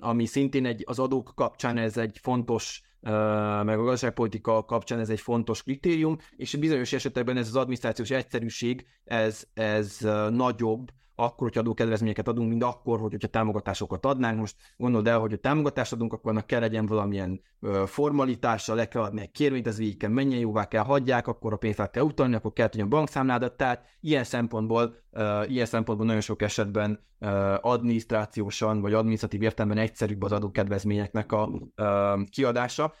[0.00, 2.82] ami szintén egy, az adók kapcsán ez egy fontos
[3.64, 8.86] meg a gazdaságpolitika kapcsán ez egy fontos kritérium, és bizonyos esetekben ez az adminisztrációs egyszerűség,
[9.04, 9.98] ez, ez
[10.30, 14.38] nagyobb, akkor, hogyha adókedvezményeket adunk, mint akkor, hogy, hogyha támogatásokat adnánk.
[14.38, 18.88] Most gondold el, hogy a támogatást adunk, akkor annak kell legyen valamilyen ö, formalitása, le
[18.88, 22.02] kell adni egy kérvényt, az így kell menjen, jóvá kell hagyják, akkor a pénzt kell
[22.02, 27.04] utalni, akkor kell tudni a bankszámládat, tehát ilyen szempontból, ö, ilyen szempontból nagyon sok esetben
[27.18, 32.92] ö, adminisztrációsan vagy adminisztratív értelemben egyszerűbb az adókedvezményeknek a ö, kiadása.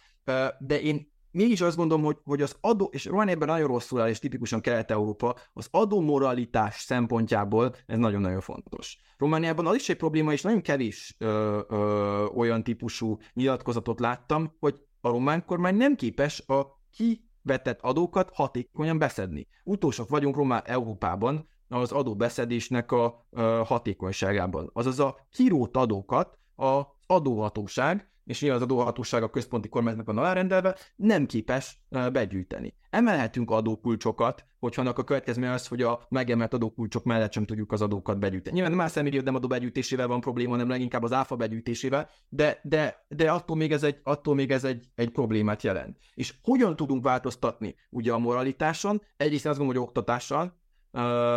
[0.58, 4.18] De én mégis azt gondolom, hogy, hogy az adó, és ebben nagyon rosszul áll, és
[4.18, 8.98] tipikusan Kelet-Európa, az adómoralitás szempontjából ez nagyon-nagyon fontos.
[9.18, 14.80] Romániában az is egy probléma, és nagyon kevés ö, ö, olyan típusú nyilatkozatot láttam, hogy
[15.00, 19.46] a román kormány nem képes a kivetett adókat hatékonyan beszedni.
[19.64, 24.70] Utolsók vagyunk Román Európában az adóbeszedésnek a ö, hatékonyságában.
[24.72, 30.76] Azaz a kirót adókat az adóhatóság és nyilván az adóhatóság a központi kormányzatnak van alárendelve,
[30.96, 32.74] nem képes begyűjteni.
[32.90, 37.82] Emelhetünk adókulcsokat, hogyha annak a következménye az, hogy a megemelt adókulcsok mellett sem tudjuk az
[37.82, 38.54] adókat begyűjteni.
[38.54, 42.60] Nyilván nem más személyi nem adó begyűjtésével van probléma, hanem leginkább az áfa begyűjtésével, de,
[42.62, 45.98] de, de attól még ez, egy, attól még ez egy, egy problémát jelent.
[46.14, 49.02] És hogyan tudunk változtatni ugye a moralitáson?
[49.16, 50.60] Egyrészt azt gondolom, hogy oktatással,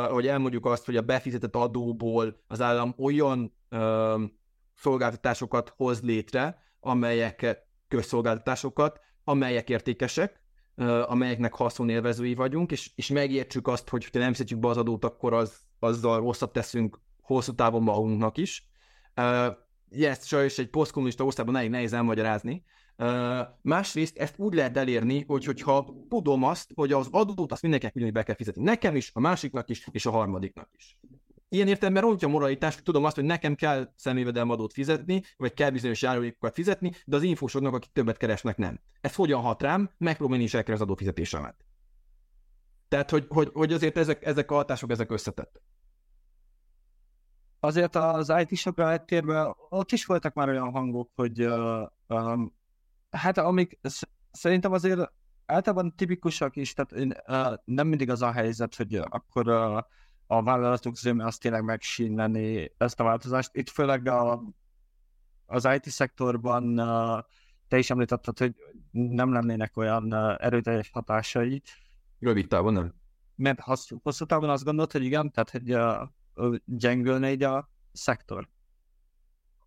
[0.09, 3.53] hogy elmondjuk azt, hogy a befizetett adóból az állam olyan
[4.75, 10.41] szolgáltatásokat hoz létre, amelyek közszolgáltatásokat, amelyek értékesek,
[11.05, 15.33] amelyeknek haszonélvezői vagyunk, és, és megértsük azt, hogy ha nem szedjük be az adót, akkor
[15.33, 18.69] az, azzal rosszat teszünk hosszú távon magunknak is.
[19.89, 22.63] Ezt sajnos egy posztkommunista országban elég nehéz elmagyarázni.
[23.61, 28.13] Másrészt ezt úgy lehet elérni, hogy, hogyha tudom azt, hogy az adót azt mindenkinek ugyanúgy
[28.13, 28.63] be kell fizetni.
[28.63, 30.99] Nekem is, a másiknak is, és a harmadiknak is
[31.53, 36.01] ilyen értelemben rontja a moralitást, tudom azt, hogy nekem kell személyvedelmadót fizetni, vagy kell bizonyos
[36.01, 38.79] járulékokat fizetni, de az infósoknak, akik többet keresnek, nem.
[39.01, 39.91] Ez hogyan hat rám?
[39.97, 41.65] Megpróbálni is el az adófizetésemet.
[42.87, 45.61] Tehát, hogy, hogy, hogy azért ezek, ezek a hatások, ezek összetettek.
[47.59, 52.53] Azért az IT-sokra eltérve, ott is voltak már olyan hangok, hogy uh, um,
[53.09, 53.79] hát amik
[54.31, 55.11] szerintem azért
[55.45, 59.81] általában tipikusak is, tehát én, uh, nem mindig az a helyzet, hogy akkor uh,
[60.31, 63.49] a vállalatok zöme azt tényleg megsínleni ezt a változást.
[63.53, 64.43] Itt főleg a,
[65.45, 67.19] az IT-szektorban uh,
[67.67, 68.55] te is említetted, hogy
[68.91, 71.61] nem lennének olyan erőteljes hatásai.
[72.19, 72.93] Rövid távon nem.
[73.35, 78.49] Mert hosszú, hosszú távon azt gondolod, hogy igen, tehát hogy uh, gyengülne így a szektor.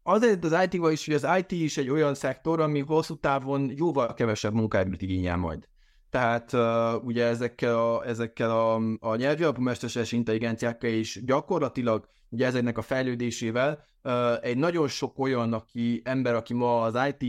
[0.03, 4.15] Azért az IT-val is, hogy az IT is egy olyan szektor, ami hosszú távon jóval
[4.15, 5.69] kevesebb munkáért igényel majd.
[6.15, 12.47] Tehát uh, ugye ezekkel a, ezekkel a, a nyelvi alapú mesterséges intelligenciákkal is gyakorlatilag ugye
[12.47, 17.23] ezeknek a fejlődésével uh, egy nagyon sok olyan aki, ember, aki ma az IT,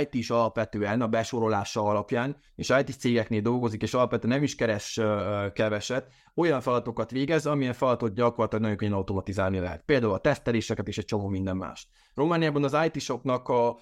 [0.00, 4.96] IT is alapvetően a besorolása alapján, és IT cégeknél dolgozik, és alapvetően nem is keres
[4.96, 9.82] uh, keveset, olyan feladatokat végez, amilyen feladatot gyakorlatilag nagyon könnyen automatizálni lehet.
[9.84, 11.88] Például a teszteléseket és egy csomó minden mást.
[12.14, 13.78] Romániában az IT-soknak a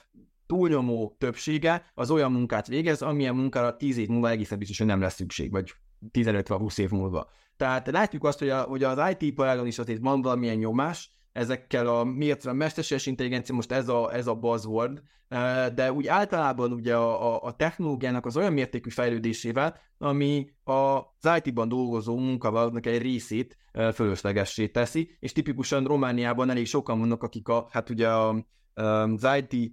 [0.48, 5.00] túlnyomó többsége az olyan munkát végez, amilyen munkára 10 év múlva egészen biztos, hogy nem
[5.00, 5.72] lesz szükség, vagy
[6.10, 7.30] 15 vagy 20 év múlva.
[7.56, 11.86] Tehát látjuk azt, hogy, a, hogy az IT iparágon is azért van valamilyen nyomás, ezekkel
[11.86, 16.72] a miért a mesterséges intelligencia, most ez a, ez a buzzword, eh, de úgy általában
[16.72, 23.02] ugye a, a, a technológiának az olyan mértékű fejlődésével, ami az IT-ban dolgozó munkavállalóknak egy
[23.02, 28.46] részét eh, fölöslegessé teszi, és tipikusan Romániában elég sokan vannak, akik a, hát ugye a,
[28.78, 29.72] az IT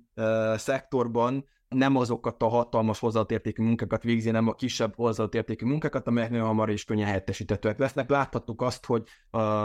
[0.55, 6.45] szektorban nem azokat a hatalmas hozzáértékű munkákat végzi, nem a kisebb hozzáértékű munkákat, amelyek nagyon
[6.45, 8.09] hamar és könnyen helyettesíthetőek lesznek.
[8.09, 9.03] Láthattuk azt, hogy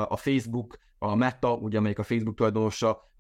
[0.09, 3.13] a Facebook, a Meta, ugye amelyik a Facebook tulajdonosa,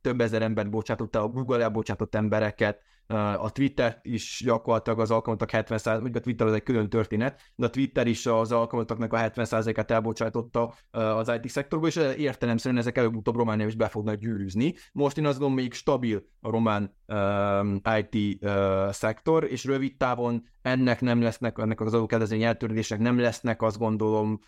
[0.00, 2.82] több ezer embert bocsátott a Google elbocsátott embereket,
[3.14, 7.66] a Twitter is gyakorlatilag az alkalmazottak 70 mondjuk a Twitter az egy külön történet, de
[7.66, 13.36] a Twitter is az alkalmazottaknak a 70%-át elbocsátotta az IT szektorból, és értelemszerűen ezek előbb-utóbb
[13.36, 14.74] Románia is be fognak gyűrűzni.
[14.92, 20.44] Most én azt gondolom, még stabil a román um, IT uh, szektor, és rövid távon
[20.66, 24.40] ennek nem lesznek, ennek az adókedvezmény eltörlések nem lesznek, azt gondolom,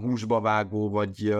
[0.00, 1.36] húsba vágó, vagy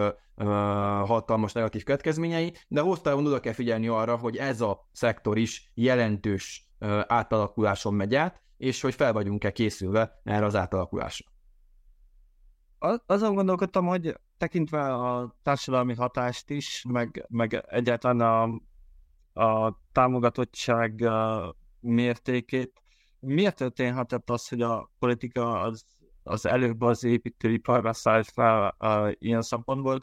[1.05, 6.69] hatalmas negatív következményei, de hosszú oda kell figyelni arra, hogy ez a szektor is jelentős
[7.07, 11.29] átalakuláson megy át, és hogy fel vagyunk-e készülve erre az átalakulásra.
[13.05, 18.21] Azon gondolkodtam, hogy tekintve a társadalmi hatást is, meg, meg egyáltalán
[19.33, 21.09] a, a támogatottság
[21.79, 22.84] mértékét,
[23.19, 25.85] miért történhetett az, hogy a politika az
[26.27, 29.99] az előbb az építőiparra szállt fel uh, ilyen szempontból,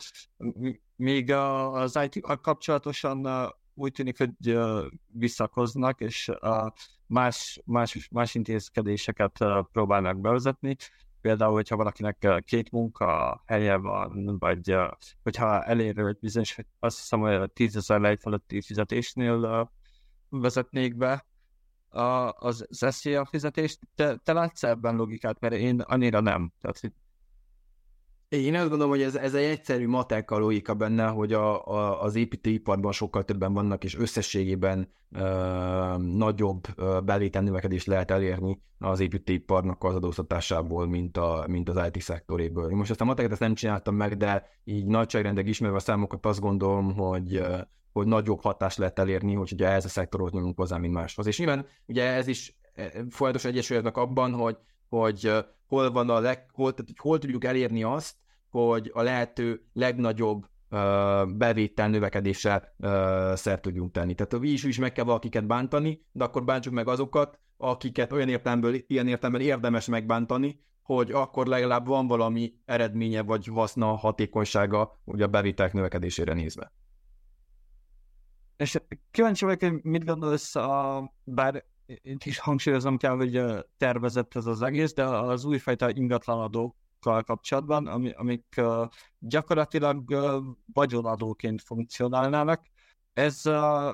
[0.96, 6.66] még az it kapcsolatosan uh, úgy tűnik, hogy uh, visszakoznak, és uh,
[7.06, 10.76] más, más, más intézkedéseket uh, próbálnak bevezetni.
[11.20, 14.76] Például, hogyha valakinek két munka helye van, vagy
[15.22, 19.70] hogyha elér hogy bizonyos, azt hiszem, hogy a 10 ezer lej feletti fizetésnél
[20.28, 21.26] vezetnék be,
[21.92, 23.78] a, az, az SZIA fizetést.
[23.94, 26.52] Te, te látsz ebben logikát, mert én annyira nem.
[26.60, 26.92] Tehát,
[28.32, 32.02] én azt gondolom, hogy ez, ez egy egyszerű matek a logika benne, hogy a, a,
[32.02, 39.84] az építőiparban sokkal többen vannak, és összességében ö, nagyobb ö, beléten lehet elérni az építőiparnak
[39.84, 42.70] az adóztatásából, mint, a, mint az IT szektoréből.
[42.70, 46.26] Én most ezt a mateket ezt nem csináltam meg, de így nagyságrendek ismerve a számokat
[46.26, 47.42] azt gondolom, hogy
[47.92, 51.26] hogy nagyobb hatást lehet elérni, hogy ugye ez a szektorhoz nyomunk hozzá, mint máshoz.
[51.26, 54.56] És nyilván ugye ez is e, folyamatos egyesülhetnek abban, hogy,
[54.88, 55.32] hogy
[55.66, 58.14] hol van a leg, hol, tehát, hogy hol tudjuk elérni azt,
[58.50, 60.46] hogy a lehető legnagyobb
[61.26, 62.74] bevétel növekedéssel
[63.34, 64.14] szert tudjunk tenni.
[64.14, 68.28] Tehát a is, is meg kell valakiket bántani, de akkor bántsuk meg azokat, akiket olyan
[68.28, 75.24] értelmből, ilyen értelemben érdemes megbántani, hogy akkor legalább van valami eredménye vagy haszna, hatékonysága ugye
[75.24, 76.72] a bevételek növekedésére nézve.
[78.62, 83.42] És kíváncsi vagyok, hogy mit gondolsz, a, bár itt is hangsúlyozom kell, hogy
[83.76, 88.60] tervezett ez az egész, de az újfajta ingatlanadókkal kapcsolatban, ami, amik
[89.18, 92.66] gyakorlatilag uh, vagyonadóként funkcionálnának.
[93.12, 93.86] Ez uh,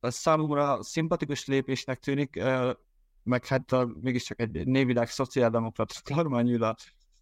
[0.00, 2.42] a számomra szimpatikus lépésnek tűnik,
[3.22, 6.76] meg hát uh, mégiscsak egy névileg szociáldemokrata kormány ül a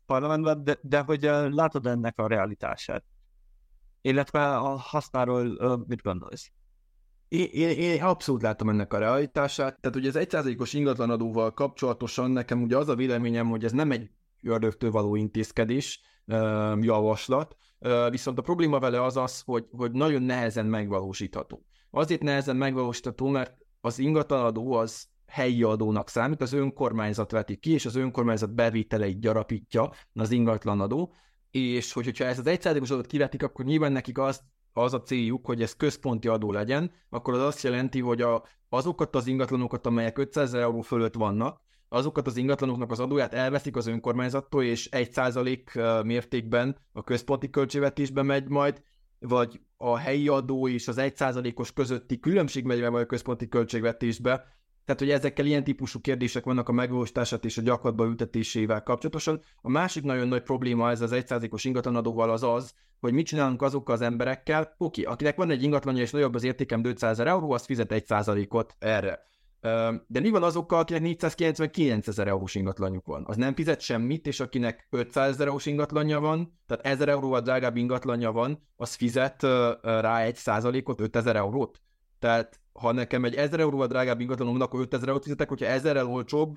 [0.07, 3.05] parlamentben, de, de hogy látod ennek a realitását?
[4.05, 6.51] Illetve a hasznáról mit gondolsz?
[7.29, 9.81] Én, én, én abszolút látom ennek a realitását.
[9.81, 14.11] Tehát ugye az 1%-os ingatlanadóval kapcsolatosan nekem ugye az a véleményem, hogy ez nem egy
[14.43, 16.01] ördögtől való intézkedés,
[16.81, 17.57] javaslat,
[18.11, 21.65] viszont a probléma vele az az, hogy, hogy nagyon nehezen megvalósítható.
[21.91, 27.87] Azért nehezen megvalósítható, mert az ingatlanadó az helyi adónak számít, az önkormányzat veti ki, és
[27.87, 31.15] az önkormányzat bevételeit gyarapítja az ingatlanadó,
[31.55, 34.41] és hogy, hogyha ezt az egyszázalékos adót kivetik, akkor nyilván nekik az,
[34.73, 39.15] az a céljuk, hogy ez központi adó legyen, akkor az azt jelenti, hogy a, azokat
[39.15, 44.63] az ingatlanokat, amelyek 500 euró fölött vannak, azokat az ingatlanoknak az adóját elveszik az önkormányzattól,
[44.65, 48.83] és egy százalék mértékben a központi költségvetésbe megy majd,
[49.19, 54.45] vagy a helyi adó és az egy százalékos közötti különbség megy majd a központi költségvetésbe,
[54.85, 59.41] tehát, hogy ezekkel ilyen típusú kérdések vannak a megvalósítását és a gyakorlatba ültetésével kapcsolatosan.
[59.61, 63.95] A másik nagyon nagy probléma ez az 1%-os ingatlanadóval az az, hogy mit csinálunk azokkal
[63.95, 67.93] az emberekkel, oké, akinek van egy ingatlanja és nagyobb az értékem 200 euró, az fizet
[67.95, 69.23] 1%-ot erre.
[70.07, 73.25] De mi van azokkal, akinek 499 ezer eurós ingatlanjuk van?
[73.27, 77.77] Az nem fizet semmit, és akinek 500 ezer eurós ingatlanja van, tehát 1000 euróval drágább
[77.77, 79.43] ingatlanja van, az fizet
[79.83, 81.81] rá egy százalékot, 5000 eurót?
[82.19, 86.57] Tehát ha nekem egy 1000 euróval drágább ingatlanom akkor 5000 eurót fizetek, hogyha 1000 olcsóbb,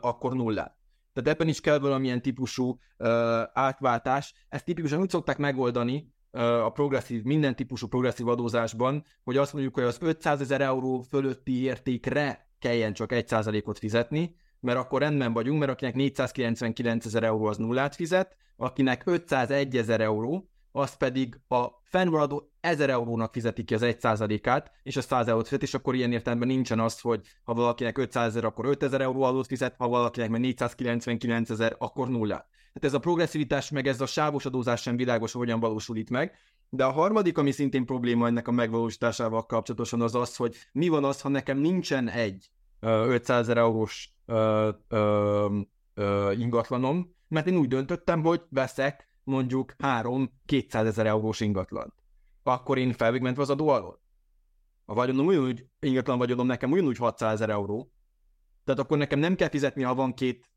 [0.00, 0.78] akkor nullát.
[1.12, 2.78] Tehát ebben is kell valamilyen típusú
[3.52, 4.34] átváltás.
[4.48, 9.84] Ezt tipikusan úgy szokták megoldani, a progresszív, minden típusú progresszív adózásban, hogy azt mondjuk, hogy
[9.84, 15.70] az 500 ezer euró fölötti értékre kelljen csak 1%-ot fizetni, mert akkor rendben vagyunk, mert
[15.70, 22.49] akinek 499 ezer euró az nullát fizet, akinek 501 ezer euró, az pedig a fennmaradó
[22.60, 26.48] 1000 eurónak fizeti ki az 1%-át, és a 100 eurót fizet, és akkor ilyen értelemben
[26.48, 30.40] nincsen az, hogy ha valakinek 500 ezer, akkor 5000 euró adót fizet, ha valakinek meg
[30.40, 32.46] 499 ezer, akkor nullát.
[32.50, 36.34] Tehát ez a progresszivitás, meg ez a sávos adózás sem világos, hogyan valósul itt meg.
[36.68, 41.04] De a harmadik, ami szintén probléma ennek a megvalósításával kapcsolatosan, az az, hogy mi van
[41.04, 42.50] az, ha nekem nincsen egy
[42.80, 44.14] 500 ezer eurós
[46.38, 51.92] ingatlanom, mert én úgy döntöttem, hogy veszek mondjuk 3-200 ezer eurós ingatlant.
[52.52, 54.00] Akkor én felvégmentve az adó alól.
[54.84, 57.92] A vagyonom ugyanúgy, ingatlan vagyonom nekem ugyanúgy 600 ezer euró,
[58.64, 60.48] tehát akkor nekem nem kell fizetni, ha van két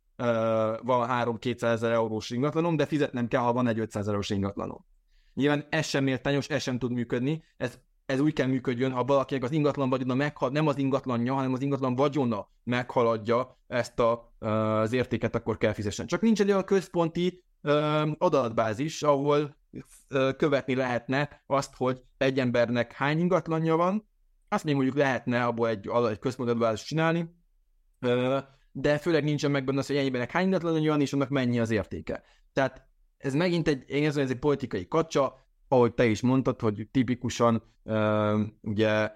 [0.82, 4.86] van 3-200 ezer eurós ingatlanom, de fizetnem kell, ha van egy 500 eurós ingatlanom.
[5.34, 9.44] Nyilván ez sem méltányos, ez sem tud működni, ez, ez úgy kell működjön, ha valakinek
[9.44, 14.94] az ingatlan vagyona meghal, nem az ingatlanja, hanem az ingatlan vagyona meghaladja ezt a, az
[14.94, 16.06] értéket, akkor kell fizessen.
[16.06, 17.44] Csak nincs egy olyan központi
[18.18, 19.56] adatbázis, ahol
[20.38, 24.08] követni lehetne azt, hogy egy embernek hány ingatlanja van,
[24.50, 27.36] azt még mondjuk lehetne abból egy, egy adatbázis csinálni,
[28.72, 31.72] de főleg nincsen meg benne az, hogy ennyibenek hány ingatlan van, és annak mennyi az
[31.72, 32.24] értéke.
[32.54, 35.36] Tehát ez megint egy, én ez egy politikai kacsa,
[35.68, 37.64] ahogy te is mondtad, hogy tipikusan
[38.62, 39.12] ugye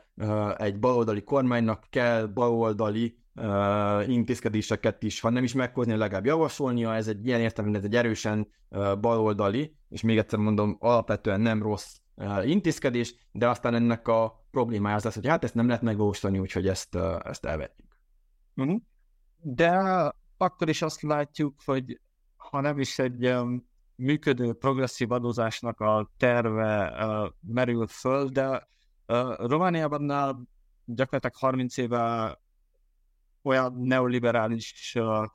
[0.58, 7.08] egy baloldali kormánynak kell baloldali uh, intézkedéseket is, ha nem is meghozni, legalább javasolnia, ez
[7.08, 8.48] egy ilyen értelemben, ez egy erősen
[9.00, 14.96] baloldali, és még egyszer mondom, alapvetően nem rossz uh, intézkedés, de aztán ennek a problémája
[14.96, 17.98] az lesz, hogy hát ezt nem lehet megvalósítani, úgyhogy ezt, ezt elvetjük.
[18.56, 18.82] Uh-huh
[19.42, 19.70] de
[20.38, 22.02] akkor is azt látjuk, hogy
[22.36, 23.34] ha nem is egy
[23.96, 28.68] működő progresszív adózásnak a terve uh, merül föl, de
[29.08, 30.08] uh, Romániában
[30.86, 32.40] gyakorlatilag 30 éve
[33.48, 35.26] olyan neoliberális uh,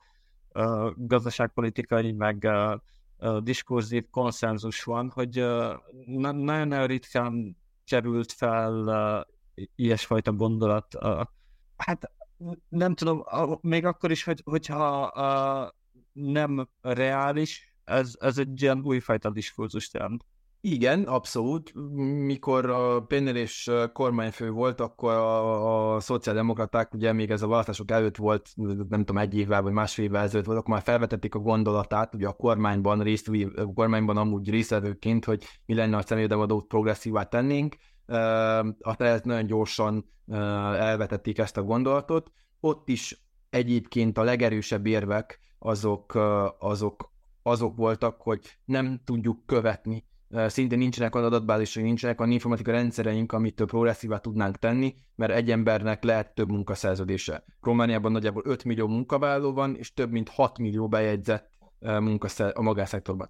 [0.53, 2.75] uh, gazdaságpolitikai, meg uh,
[3.17, 5.73] uh, diskurzív konszenzus van, hogy uh,
[6.05, 10.95] nagyon-nagyon ritkán került fel uh, ilyesfajta gondolat.
[10.95, 11.23] Uh,
[11.77, 12.11] hát
[12.69, 13.23] nem tudom,
[13.61, 15.73] még akkor is, hogy, hogyha a,
[16.11, 20.25] nem reális, ez, ez egy ilyen újfajta diskurzus jelent.
[20.65, 21.73] Igen, abszolút.
[22.25, 23.47] Mikor a Penner
[23.93, 28.49] kormányfő volt, akkor a, a szociáldemokraták, ugye még ez a választások előtt volt,
[28.89, 32.27] nem tudom, egy évvel vagy másfél évvel ezelőtt volt, akkor már felvetették a gondolatát, ugye
[32.27, 37.75] a kormányban, részt, a kormányban amúgy részvevőként, hogy mi lenne a személyedemadót progresszívá tennénk,
[38.79, 40.05] aztán nagyon gyorsan
[40.77, 42.31] elvetették ezt a gondolatot.
[42.59, 46.15] Ott is egyébként a legerősebb érvek azok,
[46.59, 47.11] azok,
[47.41, 50.11] azok voltak, hogy nem tudjuk követni
[50.47, 56.03] szintén nincsenek olyan adatbázisai, nincsenek olyan informatika rendszereink, amit progresszívá tudnánk tenni, mert egy embernek
[56.03, 57.43] lehet több munkaszerződése.
[57.61, 63.29] Romániában nagyjából 5 millió munkavállaló van, és több mint 6 millió bejegyzett munkaszer- a magánszektorban.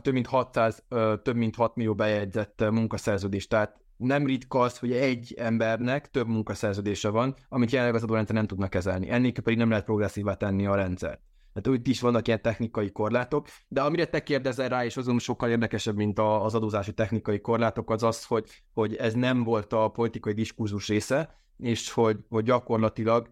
[0.00, 0.84] Több mint 600,
[1.22, 7.08] több mint 6 millió bejegyzett munkaszerződés, tehát nem ritka az, hogy egy embernek több munkaszerződése
[7.08, 9.10] van, amit jelenleg az adórendszer nem tudnak kezelni.
[9.10, 11.20] Ennél pedig nem lehet progresszívá tenni a rendszert.
[11.56, 15.50] Tehát úgy is vannak ilyen technikai korlátok, de amire te kérdezel rá, és azon sokkal
[15.50, 20.32] érdekesebb, mint az adózási technikai korlátok, az az, hogy, hogy ez nem volt a politikai
[20.32, 23.30] diskurzus része, és hogy, hogy gyakorlatilag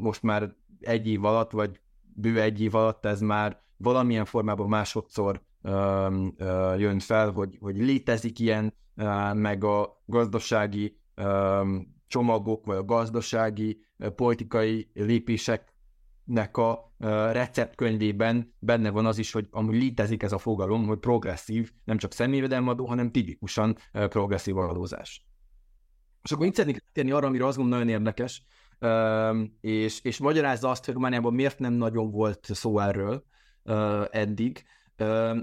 [0.00, 5.42] most már egy év alatt, vagy bő egy év alatt ez már valamilyen formában másodszor
[6.76, 8.74] jön fel, hogy, hogy létezik ilyen
[9.32, 10.98] meg a gazdasági
[12.06, 13.84] csomagok, vagy a gazdasági
[14.16, 14.90] politikai
[16.24, 16.92] lépéseknek a
[17.32, 22.12] receptkönyvében benne van az is, hogy amúgy létezik ez a fogalom, hogy progresszív, nem csak
[22.12, 25.26] személyvedelmadó, hanem tipikusan progresszív adózás.
[26.22, 28.44] És akkor itt szeretnék tenni arra, amire azt gondolom nagyon érdekes,
[29.60, 33.24] és, és magyarázza azt, hogy Romániában miért nem nagyon volt szó erről
[34.10, 34.64] eddig,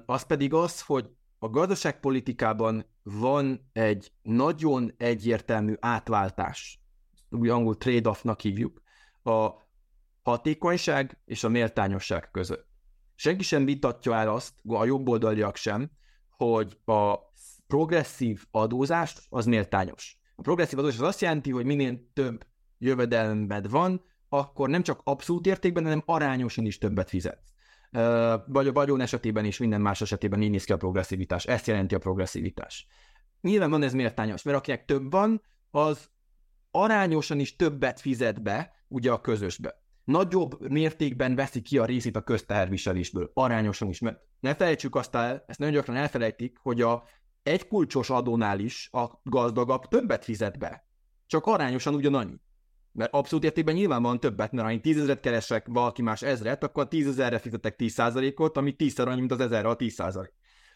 [0.06, 1.10] az pedig az, hogy
[1.40, 6.82] a gazdaságpolitikában van egy nagyon egyértelmű átváltás,
[7.30, 8.82] úgy angol trade-offnak hívjuk,
[9.24, 9.68] a
[10.22, 12.68] hatékonyság és a méltányosság között.
[13.16, 15.92] Senki sem vitatja el azt, a jobboldaliak sem,
[16.30, 17.16] hogy a
[17.68, 20.20] progresszív adózást az méltányos.
[20.36, 22.46] A progresszív adózás az azt jelenti, hogy minél több
[22.78, 27.52] jövedelmed van, akkor nem csak abszolút értékben, hanem arányosan is többet fizetsz.
[28.48, 31.46] Vagy a vagyon esetében is, minden más esetében így néz ki a progresszivitás.
[31.46, 32.88] Ezt jelenti a progresszivitás.
[33.42, 35.42] Nyilván van ez méltányos, mert akinek több van,
[35.72, 36.10] az
[36.72, 39.82] arányosan is többet fizet be, ugye a közösbe.
[40.10, 45.44] Nagyobb mértékben veszi ki a részét a közteherviselésből, arányosan is, mert ne felejtsük azt el,
[45.48, 47.04] ezt nagyon gyakran elfelejtik, hogy a
[47.44, 50.88] egy kulcsos adónál is a gazdagabb többet fizet be.
[51.26, 52.40] Csak arányosan ugyanannyi.
[52.92, 56.84] Mert abszolút értékben nyilván van többet, mert ha én tízezret keresek, valaki más ezret, akkor
[56.84, 60.30] a tízezerre fizetek 10%-ot, ami tízszer annyi, mint az ezerre a 10%.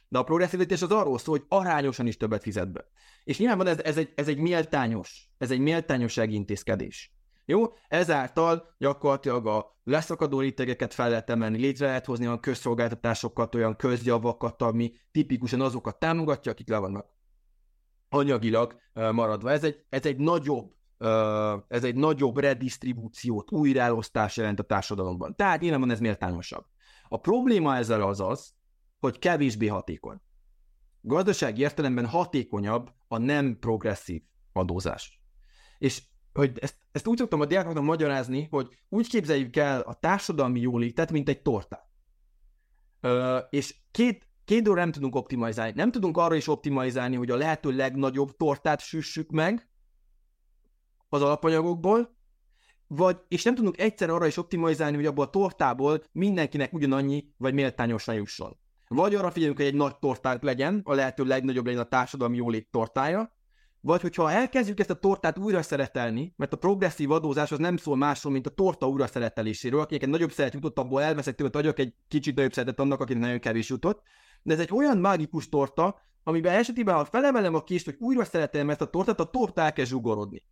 [0.08, 2.86] De a progresszivitás az arról szól, hogy arányosan is többet fizet be.
[3.24, 7.14] És nyilván ez, ez, egy, ez egy méltányos, ez egy méltányossági intézkedés.
[7.46, 7.64] Jó?
[7.88, 14.62] Ezáltal gyakorlatilag a leszakadó rétegeket fel lehet emelni, létre lehet hozni olyan közszolgáltatásokat, olyan közjavakat,
[14.62, 17.06] ami tipikusan azokat támogatja, akik le vannak
[18.10, 19.52] anyagilag maradva.
[19.52, 20.74] Ez egy, ez egy nagyobb
[21.68, 25.36] ez egy nagyobb redistribúciót, újraelosztás jelent a társadalomban.
[25.36, 26.66] Tehát nyilván ez méltányosabb.
[27.08, 28.54] A probléma ezzel az az,
[29.00, 30.22] hogy kevésbé hatékony.
[31.02, 34.22] Gazdasági értelemben hatékonyabb a nem progresszív
[34.54, 35.22] adózás.
[35.78, 36.04] És
[36.34, 41.12] hogy ezt, ezt úgy szoktam a diákoknak magyarázni, hogy úgy képzeljük el a társadalmi jólétet,
[41.12, 41.88] mint egy tortát.
[43.02, 45.74] Ö, és két, két dolog nem tudunk optimalizálni.
[45.76, 49.70] Nem tudunk arra is optimalizálni, hogy a lehető legnagyobb tortát süssük meg
[51.10, 52.16] az alapanyagokból,
[52.88, 57.54] vagy, és nem tudunk egyszer arra is optimalizálni, hogy abból a tortából mindenkinek ugyanannyi, vagy
[57.54, 58.58] méltányosan jusson.
[58.88, 62.68] Vagy arra figyelünk, hogy egy nagy tortát legyen, a lehető legnagyobb legyen a társadalmi jólét
[62.72, 63.34] tortája,
[63.86, 67.98] vagy hogyha elkezdjük ezt a tortát újra szeretelni, mert a progresszív adózás az nem szól
[67.98, 71.80] másról, mint a torta újra szereteléséről, akinek egy nagyobb szeret jutott, abból elveszek tőle, adjak
[71.80, 74.02] egy kicsit nagyobb szeretet annak, akinek nagyon kevés jutott.
[74.44, 78.70] De ez egy olyan mágikus torta, amiben esetében, ha felemelem a kést, hogy újra szeretelem
[78.70, 80.44] ezt a tortát, a torta elkezd zsugorodni.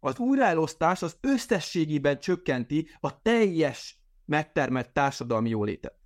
[0.00, 6.03] Az újraelosztás az összességében csökkenti a teljes megtermelt társadalmi jólétet.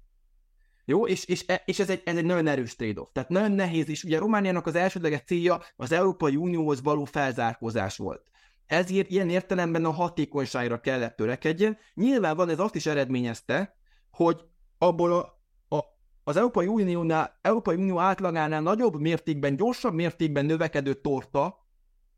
[0.88, 3.08] Jó, és, és, e, és ez, egy, ez egy nagyon erős trade-off.
[3.12, 8.30] Tehát nagyon nehéz, és ugye Romániának az elsődleges célja az Európai Unióhoz való felzárkózás volt.
[8.66, 11.78] Ezért ilyen értelemben a hatékonyságra kellett törekedjen.
[11.94, 13.76] Nyilván van ez azt is eredményezte,
[14.10, 14.40] hogy
[14.78, 15.42] abból a,
[15.76, 15.84] a,
[16.24, 21.66] az Európai, Uniónál, Európai Unió átlagánál nagyobb mértékben, gyorsabb mértékben növekedő torta,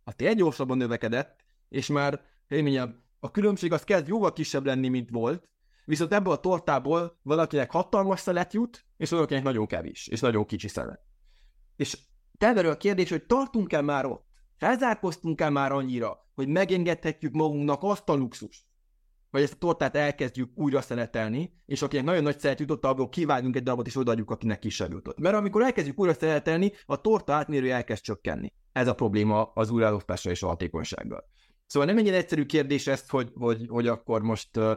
[0.04, 1.36] az tényleg gyorsabban növekedett,
[1.68, 5.48] és már, én mondjam, a különbség az kezd jóval kisebb lenni, mint volt,
[5.84, 10.68] viszont ebből a tortából valakinek hatalmas szelet jut, és valakinek nagyon kevés, és nagyon kicsi
[10.68, 11.00] szelet.
[11.76, 11.98] És
[12.38, 14.28] felmerül a kérdés, hogy tartunk-e már ott?
[14.56, 18.64] Felzárkoztunk-e már annyira, hogy megengedhetjük magunknak azt a luxust,
[19.30, 23.56] vagy ezt a tortát elkezdjük újra szeletelni, és akinek nagyon nagy szeret jutott, abból kivágunk
[23.56, 25.18] egy darabot, és odaadjuk, akinek kisebb jutott.
[25.18, 28.52] Mert amikor elkezdjük újra szeletelni, a torta átmérő elkezd csökkenni.
[28.72, 31.24] Ez a probléma az újraelosztással és a hatékonysággal.
[31.70, 34.76] Szóval nem ennyire egyszerű kérdés ezt, hogy, hogy, hogy akkor most uh,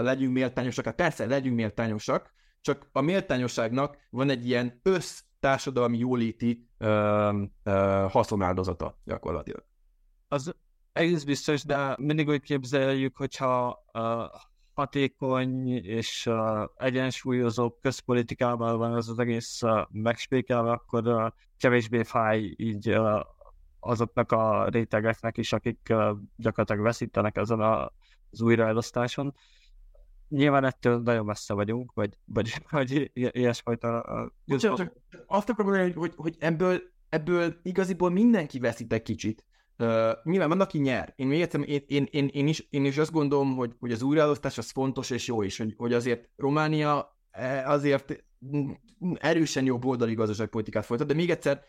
[0.00, 0.84] legyünk méltányosak.
[0.84, 8.98] Hát persze, legyünk méltányosak, csak a méltányosságnak van egy ilyen össztársadalmi jóléti uh, uh, haszonáldozata
[9.04, 9.64] gyakorlatilag.
[10.28, 10.54] Az
[10.92, 14.02] egész biztos, de mindig úgy képzeljük, hogyha uh,
[14.74, 22.54] hatékony és uh, egyensúlyozó közpolitikával van az az egész uh, megspékelve, akkor uh, kevésbé fáj
[22.56, 23.20] így uh,
[23.88, 25.94] azoknak a rétegeknek is, akik
[26.36, 29.34] gyakorlatilag veszítenek ezen az újraelosztáson.
[30.28, 34.04] Nyilván ettől nagyon messze vagyunk, vagy, vagy, vagy ilyesfajta...
[34.46, 34.92] Csak, csak
[35.26, 39.46] azt akarom mondani, hogy, hogy ebből, ebből igaziból mindenki veszít kicsit.
[39.78, 41.12] Uh, nyilván van, aki nyer.
[41.16, 44.02] Én még egyszer, én, én, én, én, is, én is azt gondolom, hogy, hogy az
[44.02, 48.24] újraelosztás az fontos és jó is, hogy, hogy azért Románia e, azért
[49.14, 51.64] erősen jobb oldali gazdaságpolitikát folytat, de még egyszer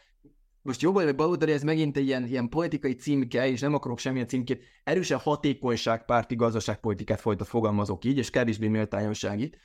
[0.62, 4.28] most jobb vagy baloldali, ez megint egy ilyen, ilyen politikai címke, és nem akarok semmilyen
[4.28, 9.57] címkét, erősen hatékonyságpárti gazdaságpolitikát folytat, fogalmazok így, és kevésbé méltányosságit.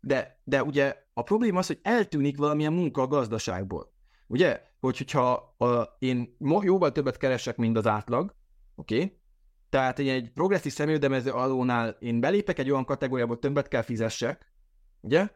[0.00, 3.92] De, de ugye a probléma az, hogy eltűnik valamilyen munka a gazdaságból.
[4.26, 8.36] Ugye, hogy, hogyha a, én jóval többet keresek, mint az átlag,
[8.74, 9.20] oké, okay?
[9.68, 14.52] tehát egy, egy progresszív személyedemező alónál én belépek egy olyan kategóriába, többet kell fizessek,
[15.00, 15.28] ugye,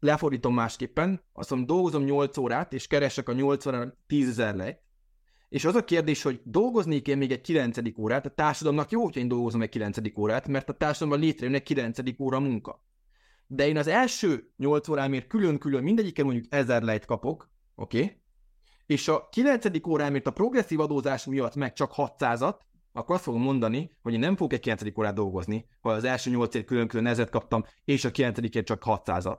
[0.00, 4.80] lefordítom másképpen, azt mondom, dolgozom 8 órát, és keresek a 8 órán 10 ezer lejt,
[5.50, 7.78] és az a kérdés, hogy dolgoznék én még egy 9.
[7.98, 9.98] órát, a társadalomnak jó, hogy én dolgozom egy 9.
[10.16, 11.98] órát, mert a társadalomban létrejön egy 9.
[12.18, 12.84] óra munka.
[13.46, 18.02] De én az első 8 órámért külön-külön mindegyiken mondjuk 1000 lejt kapok, oké?
[18.02, 18.22] Okay?
[18.86, 19.86] És a 9.
[19.88, 22.56] órámért a progresszív adózás miatt meg csak 600-at,
[22.92, 24.82] akkor azt fogom mondani, hogy én nem fogok egy 9.
[24.98, 28.82] órát dolgozni, ha az első 8 ért külön-külön ezet kaptam, és a 9 ért csak
[28.86, 29.38] 600-at.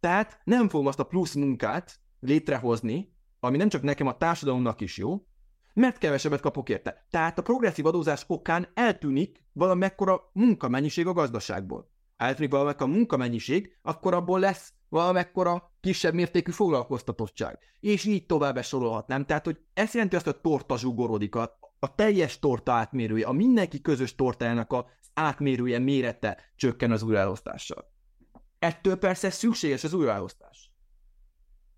[0.00, 4.96] Tehát nem fogom azt a plusz munkát létrehozni, ami nem csak nekem a társadalomnak is
[4.96, 5.26] jó,
[5.74, 7.06] mert kevesebbet kapok érte.
[7.10, 11.90] Tehát a progresszív adózás okán eltűnik valamekkora munkamennyiség a gazdaságból.
[12.16, 17.58] Eltűnik valamekkora munkamennyiség, akkor abból lesz valamekkora kisebb mértékű foglalkoztatottság.
[17.80, 19.24] És így tovább sorolhatnám.
[19.24, 23.32] Tehát, hogy ez jelenti azt, hogy a torta zsugorodik, a, a teljes torta átmérője, a
[23.32, 24.84] mindenki közös tortájának az
[25.14, 27.94] átmérője mérete csökken az újraelosztással.
[28.66, 30.70] Ettől persze szükséges az újraelosztás.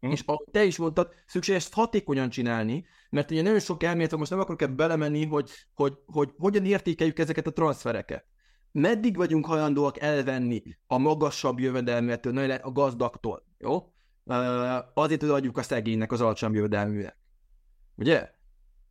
[0.01, 0.11] Hm.
[0.11, 4.31] És ahogy te is mondtad, szükséges ezt hatékonyan csinálni, mert ugye nagyon sok elmélet, most
[4.31, 8.27] nem akarok ebbe belemenni, hogy, hogy, hogy hogyan értékeljük ezeket a transfereket.
[8.73, 13.93] Meddig vagyunk hajlandóak elvenni a magasabb jövedelmettől, a gazdagtól, jó?
[14.95, 17.17] Azért, hogy adjuk a szegénynek, az alacsony jövedelműnek.
[17.95, 18.31] Ugye?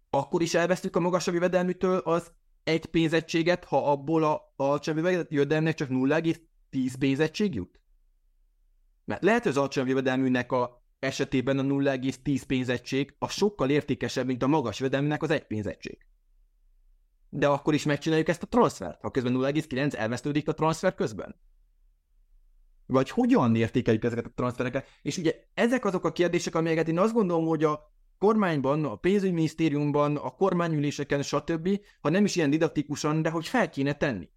[0.10, 2.32] Akkor is elvesztük a magasabb jövedelműtől az
[2.64, 7.80] egy pénzegységet, ha abból a alacsony jövedelmnek csak 0,10 pénzegység jut?
[9.08, 14.44] Mert lehet, hogy az alacsony jövedelműnek a esetében a 0,10 pénzegység a sokkal értékesebb, mint
[14.44, 15.98] a magas jövedelműnek az egy pénzegység.
[17.30, 21.36] De akkor is megcsináljuk ezt a transfert, ha közben 0,9 elvesztődik a transfer közben.
[22.86, 24.88] Vagy hogyan értékeljük ezeket a transfereket?
[25.02, 30.16] És ugye ezek azok a kérdések, amelyeket én azt gondolom, hogy a kormányban, a pénzügyminisztériumban,
[30.16, 34.30] a kormányüléseken, stb., ha nem is ilyen didaktikusan, de hogy fel kéne tenni.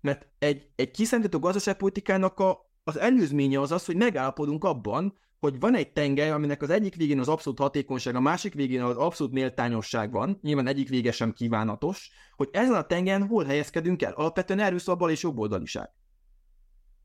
[0.00, 5.74] Mert egy, egy kiszentítő gazdaságpolitikának a, az előzménye az az, hogy megállapodunk abban, hogy van
[5.74, 10.12] egy tengely, aminek az egyik végén az abszolút hatékonyság, a másik végén az abszolút méltányosság
[10.12, 14.12] van, nyilván egyik vége sem kívánatos, hogy ezen a tengen hol helyezkedünk el.
[14.12, 15.90] Alapvetően szól a bal és jobb oldaliság.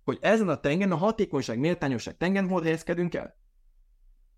[0.04, 3.38] Hogy ezen a tengen, a hatékonyság, méltányosság tengen hol helyezkedünk el.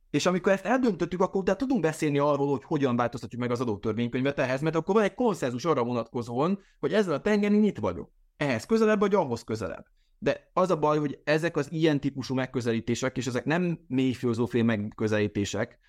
[0.10, 4.40] És amikor ezt eldöntöttük, akkor utána tudunk beszélni arról, hogy hogyan változtatjuk meg az adótörvénykönyvet
[4.40, 8.12] ehhez, mert akkor van egy konszenzus arra vonatkozóan, hogy ezen a tengen nyit vagyok.
[8.38, 9.86] Ehhez közelebb, vagy ahhoz közelebb.
[10.24, 14.64] De az a baj, hogy ezek az ilyen típusú megközelítések, és ezek nem mély filozófiai
[14.64, 15.80] megközelítések,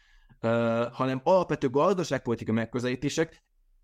[0.42, 0.50] uh,
[0.92, 3.42] hanem alapvető gazdaságpolitikai megközelítések,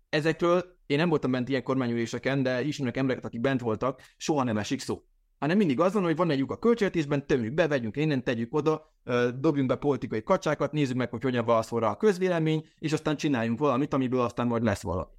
[0.09, 4.57] ezekről én nem voltam bent ilyen kormányüléseken, de ismerek embereket, akik bent voltak, soha nem
[4.57, 5.03] esik szó.
[5.39, 8.53] Hanem mindig az van, hogy van egy lyuk a költségvetésben, tömjük be, vegyünk innen, tegyük
[8.53, 8.93] oda,
[9.39, 13.59] dobjunk be politikai kacsákat, nézzük meg, hogy hogyan válaszol rá a közvélemény, és aztán csináljunk
[13.59, 15.11] valamit, amiből aztán majd lesz valami.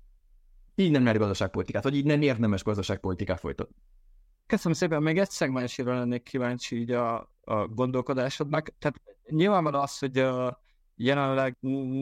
[0.74, 3.76] Így nem mer gazdaságpolitikát, vagy így nem érdemes gazdaságpolitikát folytatni.
[4.50, 8.68] Köszönöm szépen, még egy szegmensére lennék kíváncsi így a, a gondolkodásodnak.
[8.78, 10.52] Tehát nyilvánvaló az, hogy uh,
[10.96, 11.56] jelenleg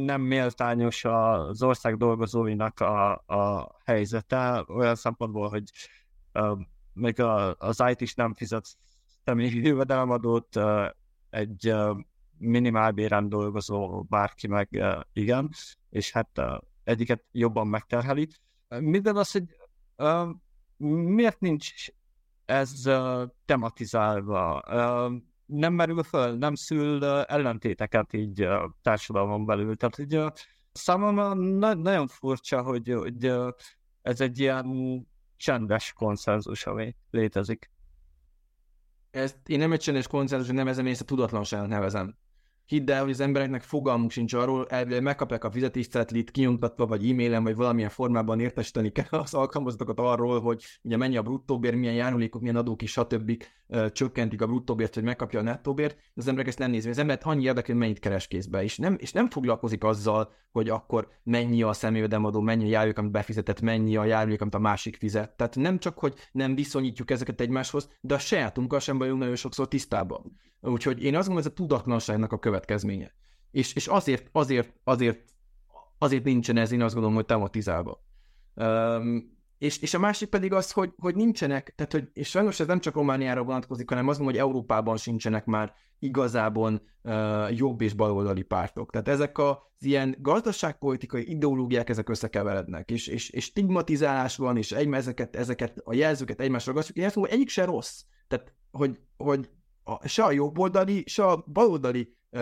[0.05, 5.71] nem méltányos az ország dolgozóinak a, a helyzete, olyan szempontból, hogy
[6.35, 6.59] uh,
[6.93, 8.67] még a, az IT is nem fizet
[9.25, 10.89] személyi jövedelemadót, uh,
[11.31, 11.97] egy uh,
[12.39, 15.51] minimálbéren dolgozó bárki meg uh, igen,
[15.91, 18.29] és hát uh, egyiket jobban megterheli.
[18.69, 19.45] Minden az, hogy
[19.97, 20.29] uh,
[20.79, 21.73] miért nincs
[22.49, 22.91] ez
[23.45, 24.63] tematizálva,
[25.47, 29.77] nem merül föl, nem szül ellentéteket így uh, társadalmon belül.
[29.77, 30.23] Tehát így,
[30.73, 33.33] számomra na- nagyon furcsa, hogy, hogy
[34.03, 37.71] ez egy ilyen csendes konszenzus, ami létezik.
[39.11, 42.17] Ezt én nem egy csendes konszenzus, nevezem, én ezt a tudatlanságnak nevezem.
[42.69, 47.43] Hidd el, hogy az embereknek fogalmuk sincs arról, elvileg megkapják a fizetéscetlit kinyomtatva, vagy e-mailen,
[47.43, 52.41] vagy valamilyen formában értesíteni kell az alkalmazottakat arról, hogy ugye mennyi a bruttóbér, milyen járulékok,
[52.41, 53.43] milyen adók is, stb.
[53.93, 56.91] csökkentik a bruttóbért, hogy megkapja a nettóbért, az emberek ezt nem nézik.
[56.91, 60.69] Az embert annyi érdekel, hogy mennyit keres kézbe, és nem, és nem foglalkozik azzal, hogy
[60.69, 64.97] akkor mennyi a személyvedemadó, mennyi a járulék, amit befizetett, mennyi a járulék, amit a másik
[64.97, 65.37] fizet.
[65.37, 69.69] Tehát nem csak, hogy nem viszonyítjuk ezeket egymáshoz, de a sajátunkkal sem vagyunk nagyon sokszor
[69.69, 70.37] tisztában.
[70.61, 73.13] Úgyhogy én azt gondolom, ez a tudatlanságnak a következménye.
[73.51, 75.25] És, és azért, azért, azért,
[75.99, 78.05] azért nincsen ez, én azt gondolom, hogy tematizálva.
[78.55, 82.67] Um, és, és a másik pedig az, hogy, hogy nincsenek, tehát hogy, és sajnos ez
[82.67, 87.93] nem csak Romániára vonatkozik, hanem azt mondom, hogy Európában sincsenek már igazából uh, jobb és
[87.93, 88.91] baloldali pártok.
[88.91, 94.93] Tehát ezek az ilyen gazdaságpolitikai ideológiák, ezek összekeverednek, és, és, és stigmatizálás van, és egy,
[94.93, 96.99] ezeket, ezeket a jelzőket egymásra ragasztjuk.
[96.99, 98.03] Én azt mondom, hogy egyik se rossz.
[98.29, 99.51] Tehát, hogy, hogy
[99.89, 102.41] a, se a jobboldali, se a baloldali uh,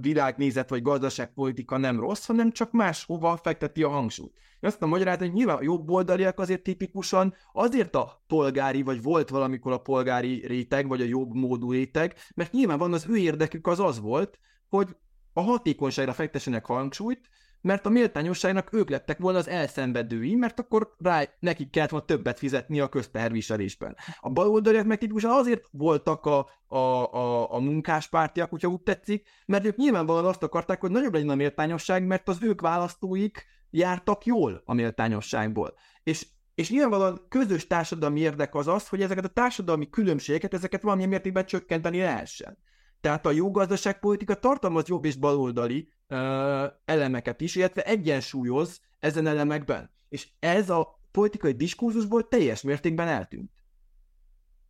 [0.00, 4.32] világnézet vagy gazdaságpolitika nem rossz, hanem csak máshova fekteti a hangsúlyt.
[4.60, 9.72] Én azt mondom hogy nyilván a jobboldaliak azért tipikusan azért a polgári, vagy volt valamikor
[9.72, 13.80] a polgári réteg, vagy a jobb módú réteg, mert nyilván van az ő érdekük az
[13.80, 14.96] az volt, hogy
[15.32, 17.28] a hatékonyságra fektessenek hangsúlyt,
[17.62, 22.38] mert a méltányosságnak ők lettek volna az elszenvedői, mert akkor rá nekik kellett volna többet
[22.38, 23.96] fizetni a közteherviselésben.
[24.20, 29.64] A baloldaliak meg tipikusan azért voltak a, a, a, a munkáspártiak, hogyha úgy tetszik, mert
[29.64, 34.62] ők nyilvánvalóan azt akarták, hogy nagyobb legyen a méltányosság, mert az ők választóik jártak jól
[34.64, 35.74] a méltányosságból.
[36.02, 41.10] És és nyilvánvalóan közös társadalmi érdek az az, hogy ezeket a társadalmi különbségeket, ezeket valamilyen
[41.10, 42.58] mértékben csökkenteni lehessen.
[43.00, 49.90] Tehát a jó gazdaságpolitika tartalmaz jobb és baloldali ö, elemeket is, illetve egyensúlyoz ezen elemekben.
[50.08, 53.51] És ez a politikai diskurzusból teljes mértékben eltűnt.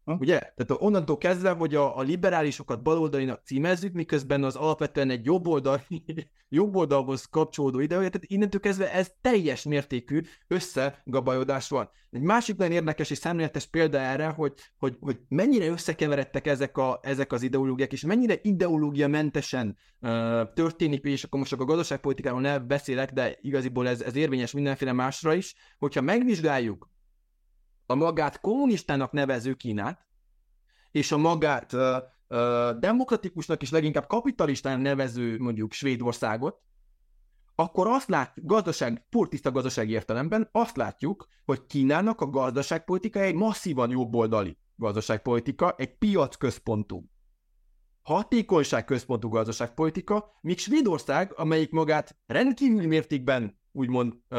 [0.05, 0.16] Ha?
[0.20, 0.38] Ugye?
[0.38, 5.80] Tehát onnantól kezdve, hogy a, a liberálisokat baloldalinak címezzük, miközben az alapvetően egy jobboldal,
[6.48, 11.90] jobboldalhoz kapcsolódó ideológia, tehát innentől kezdve ez teljes mértékű összegabajodás van.
[12.11, 17.00] Egy másik nagyon érdekes és szemléletes példa erre, hogy, hogy, hogy mennyire összekeveredtek ezek, a,
[17.03, 22.40] ezek az ideológiák, és mennyire ideológia mentesen uh, történik, és akkor most csak a gazdaságpolitikáról
[22.40, 26.91] nem beszélek, de igaziból ez, ez érvényes mindenféle másra is, hogyha megvizsgáljuk
[27.87, 30.07] a magát kommunistának nevező Kínát,
[30.91, 36.61] és a magát uh, demokratikusnak és leginkább kapitalistán nevező mondjuk Svédországot,
[37.55, 43.91] akkor azt látjuk, gazdaság, purtiszta gazdasági értelemben azt látjuk, hogy Kínának a gazdaságpolitika egy masszívan
[43.91, 47.11] jobboldali gazdaságpolitika, egy piacközpontú,
[48.03, 54.38] hatékonyságközpontú gazdaságpolitika, míg Svédország, amelyik magát rendkívül mértékben úgymond uh,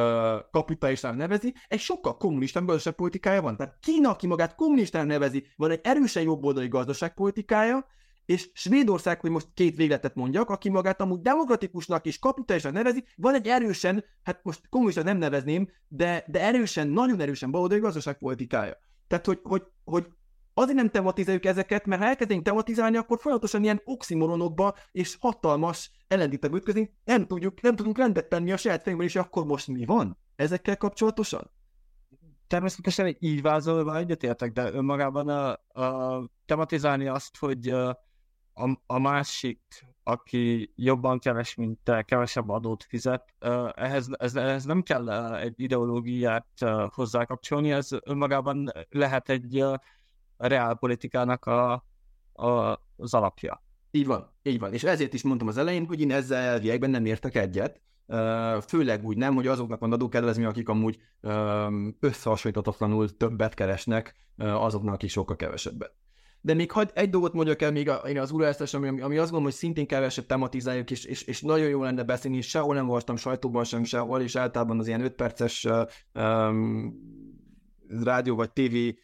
[0.51, 3.57] kapitalistának nevezi, egy sokkal kommunistább gazdaságpolitikája van.
[3.57, 7.85] Tehát Kína, aki magát kommunistának nevezi, van egy erősen jobboldali gazdaságpolitikája,
[8.25, 13.33] és Svédország, hogy most két végletet mondjak, aki magát amúgy demokratikusnak és kapitalistának nevezi, van
[13.33, 18.77] egy erősen, hát most kommunista nem nevezném, de, de erősen, nagyon erősen baloldali gazdaságpolitikája.
[19.07, 20.07] Tehát, hogy, hogy, hogy
[20.53, 26.53] Azért nem tematizáljuk ezeket, mert ha elkezdünk tematizálni, akkor folyamatosan ilyen oximoronokba és hatalmas ellentétek
[26.53, 30.17] ütközni, nem, tudjuk, nem tudunk rendet tenni a saját fejünkben, és akkor most mi van
[30.35, 31.51] ezekkel kapcsolatosan?
[32.47, 35.51] Természetesen így vázolva egyetértek, de önmagában a,
[35.81, 37.67] a tematizálni azt, hogy
[38.53, 39.61] a, a másik,
[40.03, 43.33] aki jobban keves, mint te, kevesebb adót fizet,
[43.75, 46.47] ehhez, ez, ehhez nem kell egy ideológiát
[46.89, 49.63] hozzákapcsolni, ez önmagában lehet egy
[50.37, 51.71] a reálpolitikának a,
[52.33, 53.63] a, az alapja.
[53.91, 54.73] Így van, így van.
[54.73, 57.81] És ezért is mondtam az elején, hogy én ezzel elviekben nem értek egyet,
[58.67, 60.99] főleg úgy nem, hogy azoknak van adókedvezmény, akik amúgy
[61.99, 65.93] összehasonlíthatatlanul többet keresnek, azoknak, akik sokkal kevesebbet.
[66.41, 69.43] De még hagy, egy dolgot mondjak el még én az újraesztes, ami, ami azt gondolom,
[69.43, 73.15] hogy szintén kevesebb tematizáljuk, és, és, és nagyon jó lenne beszélni, és sehol nem voltam
[73.15, 75.67] sajtóban sem, sehol, és általában az ilyen 5 perces
[76.13, 76.95] um,
[78.03, 78.99] rádió, vagy tévé,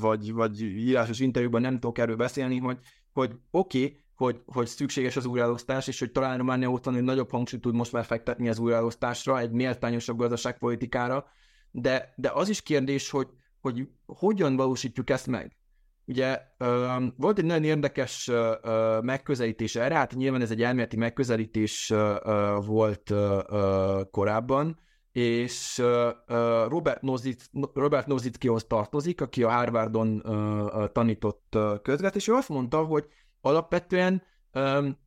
[0.00, 2.78] vagy, vagy írásos interjúban nem tudok erről beszélni, hogy,
[3.12, 7.02] hogy oké, okay, hogy, hogy szükséges az újraelosztás, és hogy talán Románia ott van, hogy
[7.02, 11.26] nagyobb hangsúlyt tud most már fektetni az újraelosztásra, egy méltányosabb gazdaságpolitikára,
[11.70, 13.28] de, de az is kérdés, hogy,
[13.60, 15.56] hogy hogyan valósítjuk ezt meg.
[16.04, 16.40] Ugye
[17.16, 18.30] volt egy nagyon érdekes
[19.00, 21.92] megközelítés erre, hát nyilván ez egy elméleti megközelítés
[22.66, 23.12] volt
[24.10, 24.78] korábban,
[25.16, 25.82] és
[26.68, 27.44] Robert, Nozic,
[27.74, 30.22] Robert Nozickihoz tartozik, aki a Harvardon
[30.92, 33.06] tanított közvet, és ő azt mondta, hogy
[33.40, 34.22] alapvetően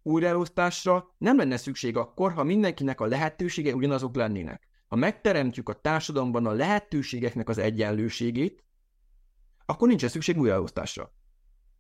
[0.04, 4.68] újraelosztásra nem lenne szükség akkor, ha mindenkinek a lehetősége ugyanazok lennének.
[4.88, 8.64] Ha megteremtjük a társadalomban a lehetőségeknek az egyenlőségét,
[9.66, 11.14] akkor nincsen szükség újraelosztásra.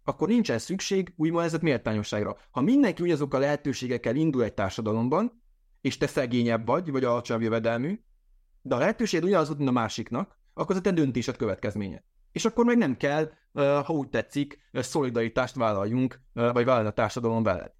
[0.03, 2.37] Akkor nincsen szükség úgymond méltányosságra.
[2.51, 5.41] Ha mindenki ugyanazok a lehetőségekkel indul egy társadalomban,
[5.81, 7.99] és te szegényebb vagy, vagy alacsonyabb jövedelmű,
[8.61, 12.03] de a lehetőség ugyanaz, mint a másiknak, akkor az a te döntésed következménye.
[12.31, 17.71] És akkor meg nem kell, ha úgy tetszik, szolidaritást vállaljunk, vagy vállalni a társadalom veled.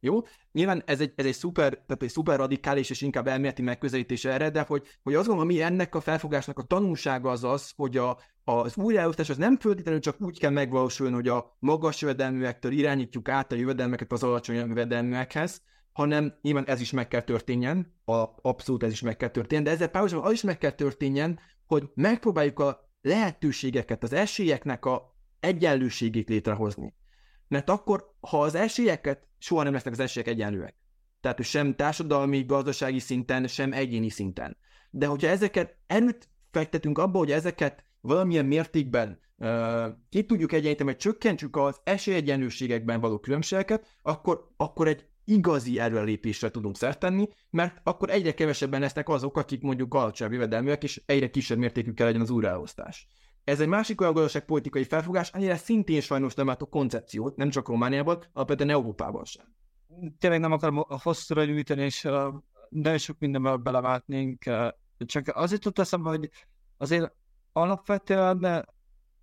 [0.00, 0.22] Jó?
[0.52, 4.50] Nyilván ez egy, ez egy szuper, tehát egy szuper radikális és inkább elméleti megközelítés erre,
[4.50, 8.18] de hogy, hogy azt gondolom, ami ennek a felfogásnak a tanulsága az az, hogy a,
[8.44, 13.52] az újraelosztás az nem feltétlenül csak úgy kell megvalósulni, hogy a magas jövedelműektől irányítjuk át
[13.52, 15.62] a jövedelmeket az alacsony jövedelműekhez,
[15.94, 19.70] hanem nyilván ez is meg kell történjen, a, abszolút ez is meg kell történjen, de
[19.70, 26.28] ezzel párhuzamosan az is meg kell történjen, hogy megpróbáljuk a lehetőségeket, az esélyeknek a egyenlőségét
[26.28, 26.94] létrehozni.
[27.48, 30.74] Mert akkor, ha az esélyeket, soha nem lesznek az esélyek egyenlőek.
[31.20, 34.56] Tehát sem társadalmi, gazdasági szinten, sem egyéni szinten.
[34.90, 40.98] De hogyha ezeket erőt fektetünk abba, hogy ezeket valamilyen mértékben uh, ki tudjuk egyenlíteni, hogy
[40.98, 48.10] csökkentsük az esélyegyenlőségekben való különbségeket, akkor, akkor egy igazi előrelépésre tudunk szert tenni, mert akkor
[48.10, 52.30] egyre kevesebben lesznek azok, akik mondjuk alacsonyabb jövedelműek, és egyre kisebb mértékű kell legyen az
[52.30, 53.06] újraelosztás.
[53.44, 58.24] Ez egy másik olyan gazdaságpolitikai felfogás, annyira szintén sajnos nem látok koncepciót, nem csak Romániában,
[58.32, 59.44] alapvetően Európában sem.
[60.18, 62.02] Tényleg nem akarom hosszúra gyűjteni, és
[62.68, 64.44] nagyon sok mindenben beleváltnénk,
[64.98, 66.30] csak azért tudta eszembe, hogy
[66.76, 67.12] azért
[67.52, 68.68] alapvetően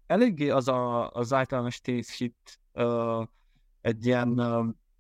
[0.08, 2.60] eléggé az a, az általános tézhit
[3.82, 4.40] egy ilyen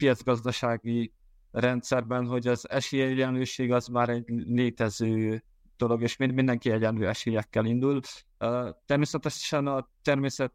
[0.01, 1.13] piacgazdasági
[1.51, 5.43] rendszerben, hogy az esélyegyenlőség az már egy létező
[5.77, 7.99] dolog, és mindenki egyenlő esélyekkel indul.
[8.85, 10.53] Természetesen a természet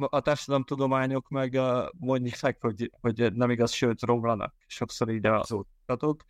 [0.00, 1.60] a társadalomtudományok meg
[1.98, 6.24] mondják, hogy, hogy nem igaz, sőt romlanak sokszor így az oktatók.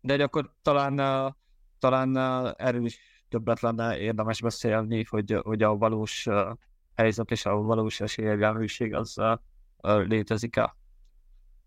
[0.00, 1.34] De akkor talán,
[1.78, 2.16] talán
[2.58, 6.28] erről is többet lenne érdemes beszélni, hogy, hogy a valós
[6.94, 9.16] helyzet és a valós esélyegyenlőség az
[9.82, 10.76] létezik-e?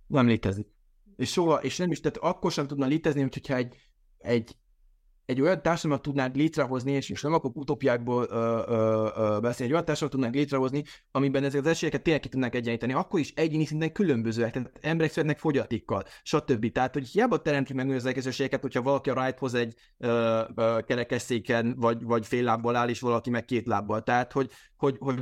[0.08, 0.68] Nem létezik.
[1.16, 3.76] És soha, és nem is, tehát akkor sem tudna létezni, hogyha egy,
[4.18, 4.56] egy
[5.28, 9.72] egy olyan társadalmat tudnánk létrehozni, és, és nem akarok utópiákból ö, ö, ö, beszélni, egy
[9.72, 13.66] olyan társadalmat tudnánk létrehozni, amiben ezek az esélyeket tényleg ki tudnánk egyenlíteni, akkor is egyéni
[13.66, 16.72] szinten különbözőek, tehát emberek születnek fogyatékkal, stb.
[16.72, 20.42] Tehát, hogy hiába teremtjük meg ezeket az esélyeket, hogyha valaki a right hoz egy ö,
[20.56, 24.04] ö, kerekesszéken, vagy, vagy fél lábbal áll, és valaki meg két lábbal.
[24.04, 25.20] Tehát, hogy, hogy, hogy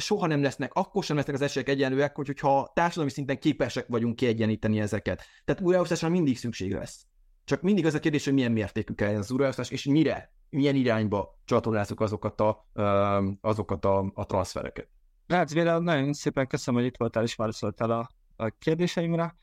[0.00, 4.80] soha nem lesznek, akkor sem lesznek az esélyek egyenlőek, hogyha társadalmi szinten képesek vagyunk kiegyeníteni
[4.80, 5.22] ezeket.
[5.44, 7.06] Tehát újraosztásra mindig szükség lesz.
[7.44, 11.38] Csak mindig az a kérdés, hogy milyen mértékű kell az újraosztás, és mire, milyen irányba
[11.44, 12.66] csatornázzuk azokat a,
[13.40, 14.88] azokat a, a transfereket.
[15.28, 19.36] Hát Véle, nagyon szépen köszönöm, hogy itt voltál és válaszoltál a, a kérdéseimre.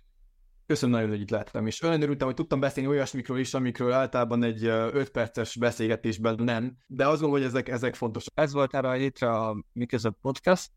[0.68, 4.44] Köszönöm nagyon, hogy itt lettem, és olyan örültem, hogy tudtam beszélni olyasmikről is, amikről általában
[4.44, 8.34] egy 5 perces beszélgetésben nem, de azt gondolom, hogy ezek, ezek fontosak.
[8.36, 10.72] Ez volt erre a hétre a Mi Között Podcast.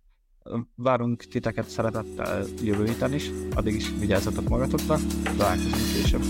[0.74, 4.96] Várunk titeket szeretettel jövő héten is, addig is vigyázzatok magatokra,
[5.36, 6.22] találkozunk később.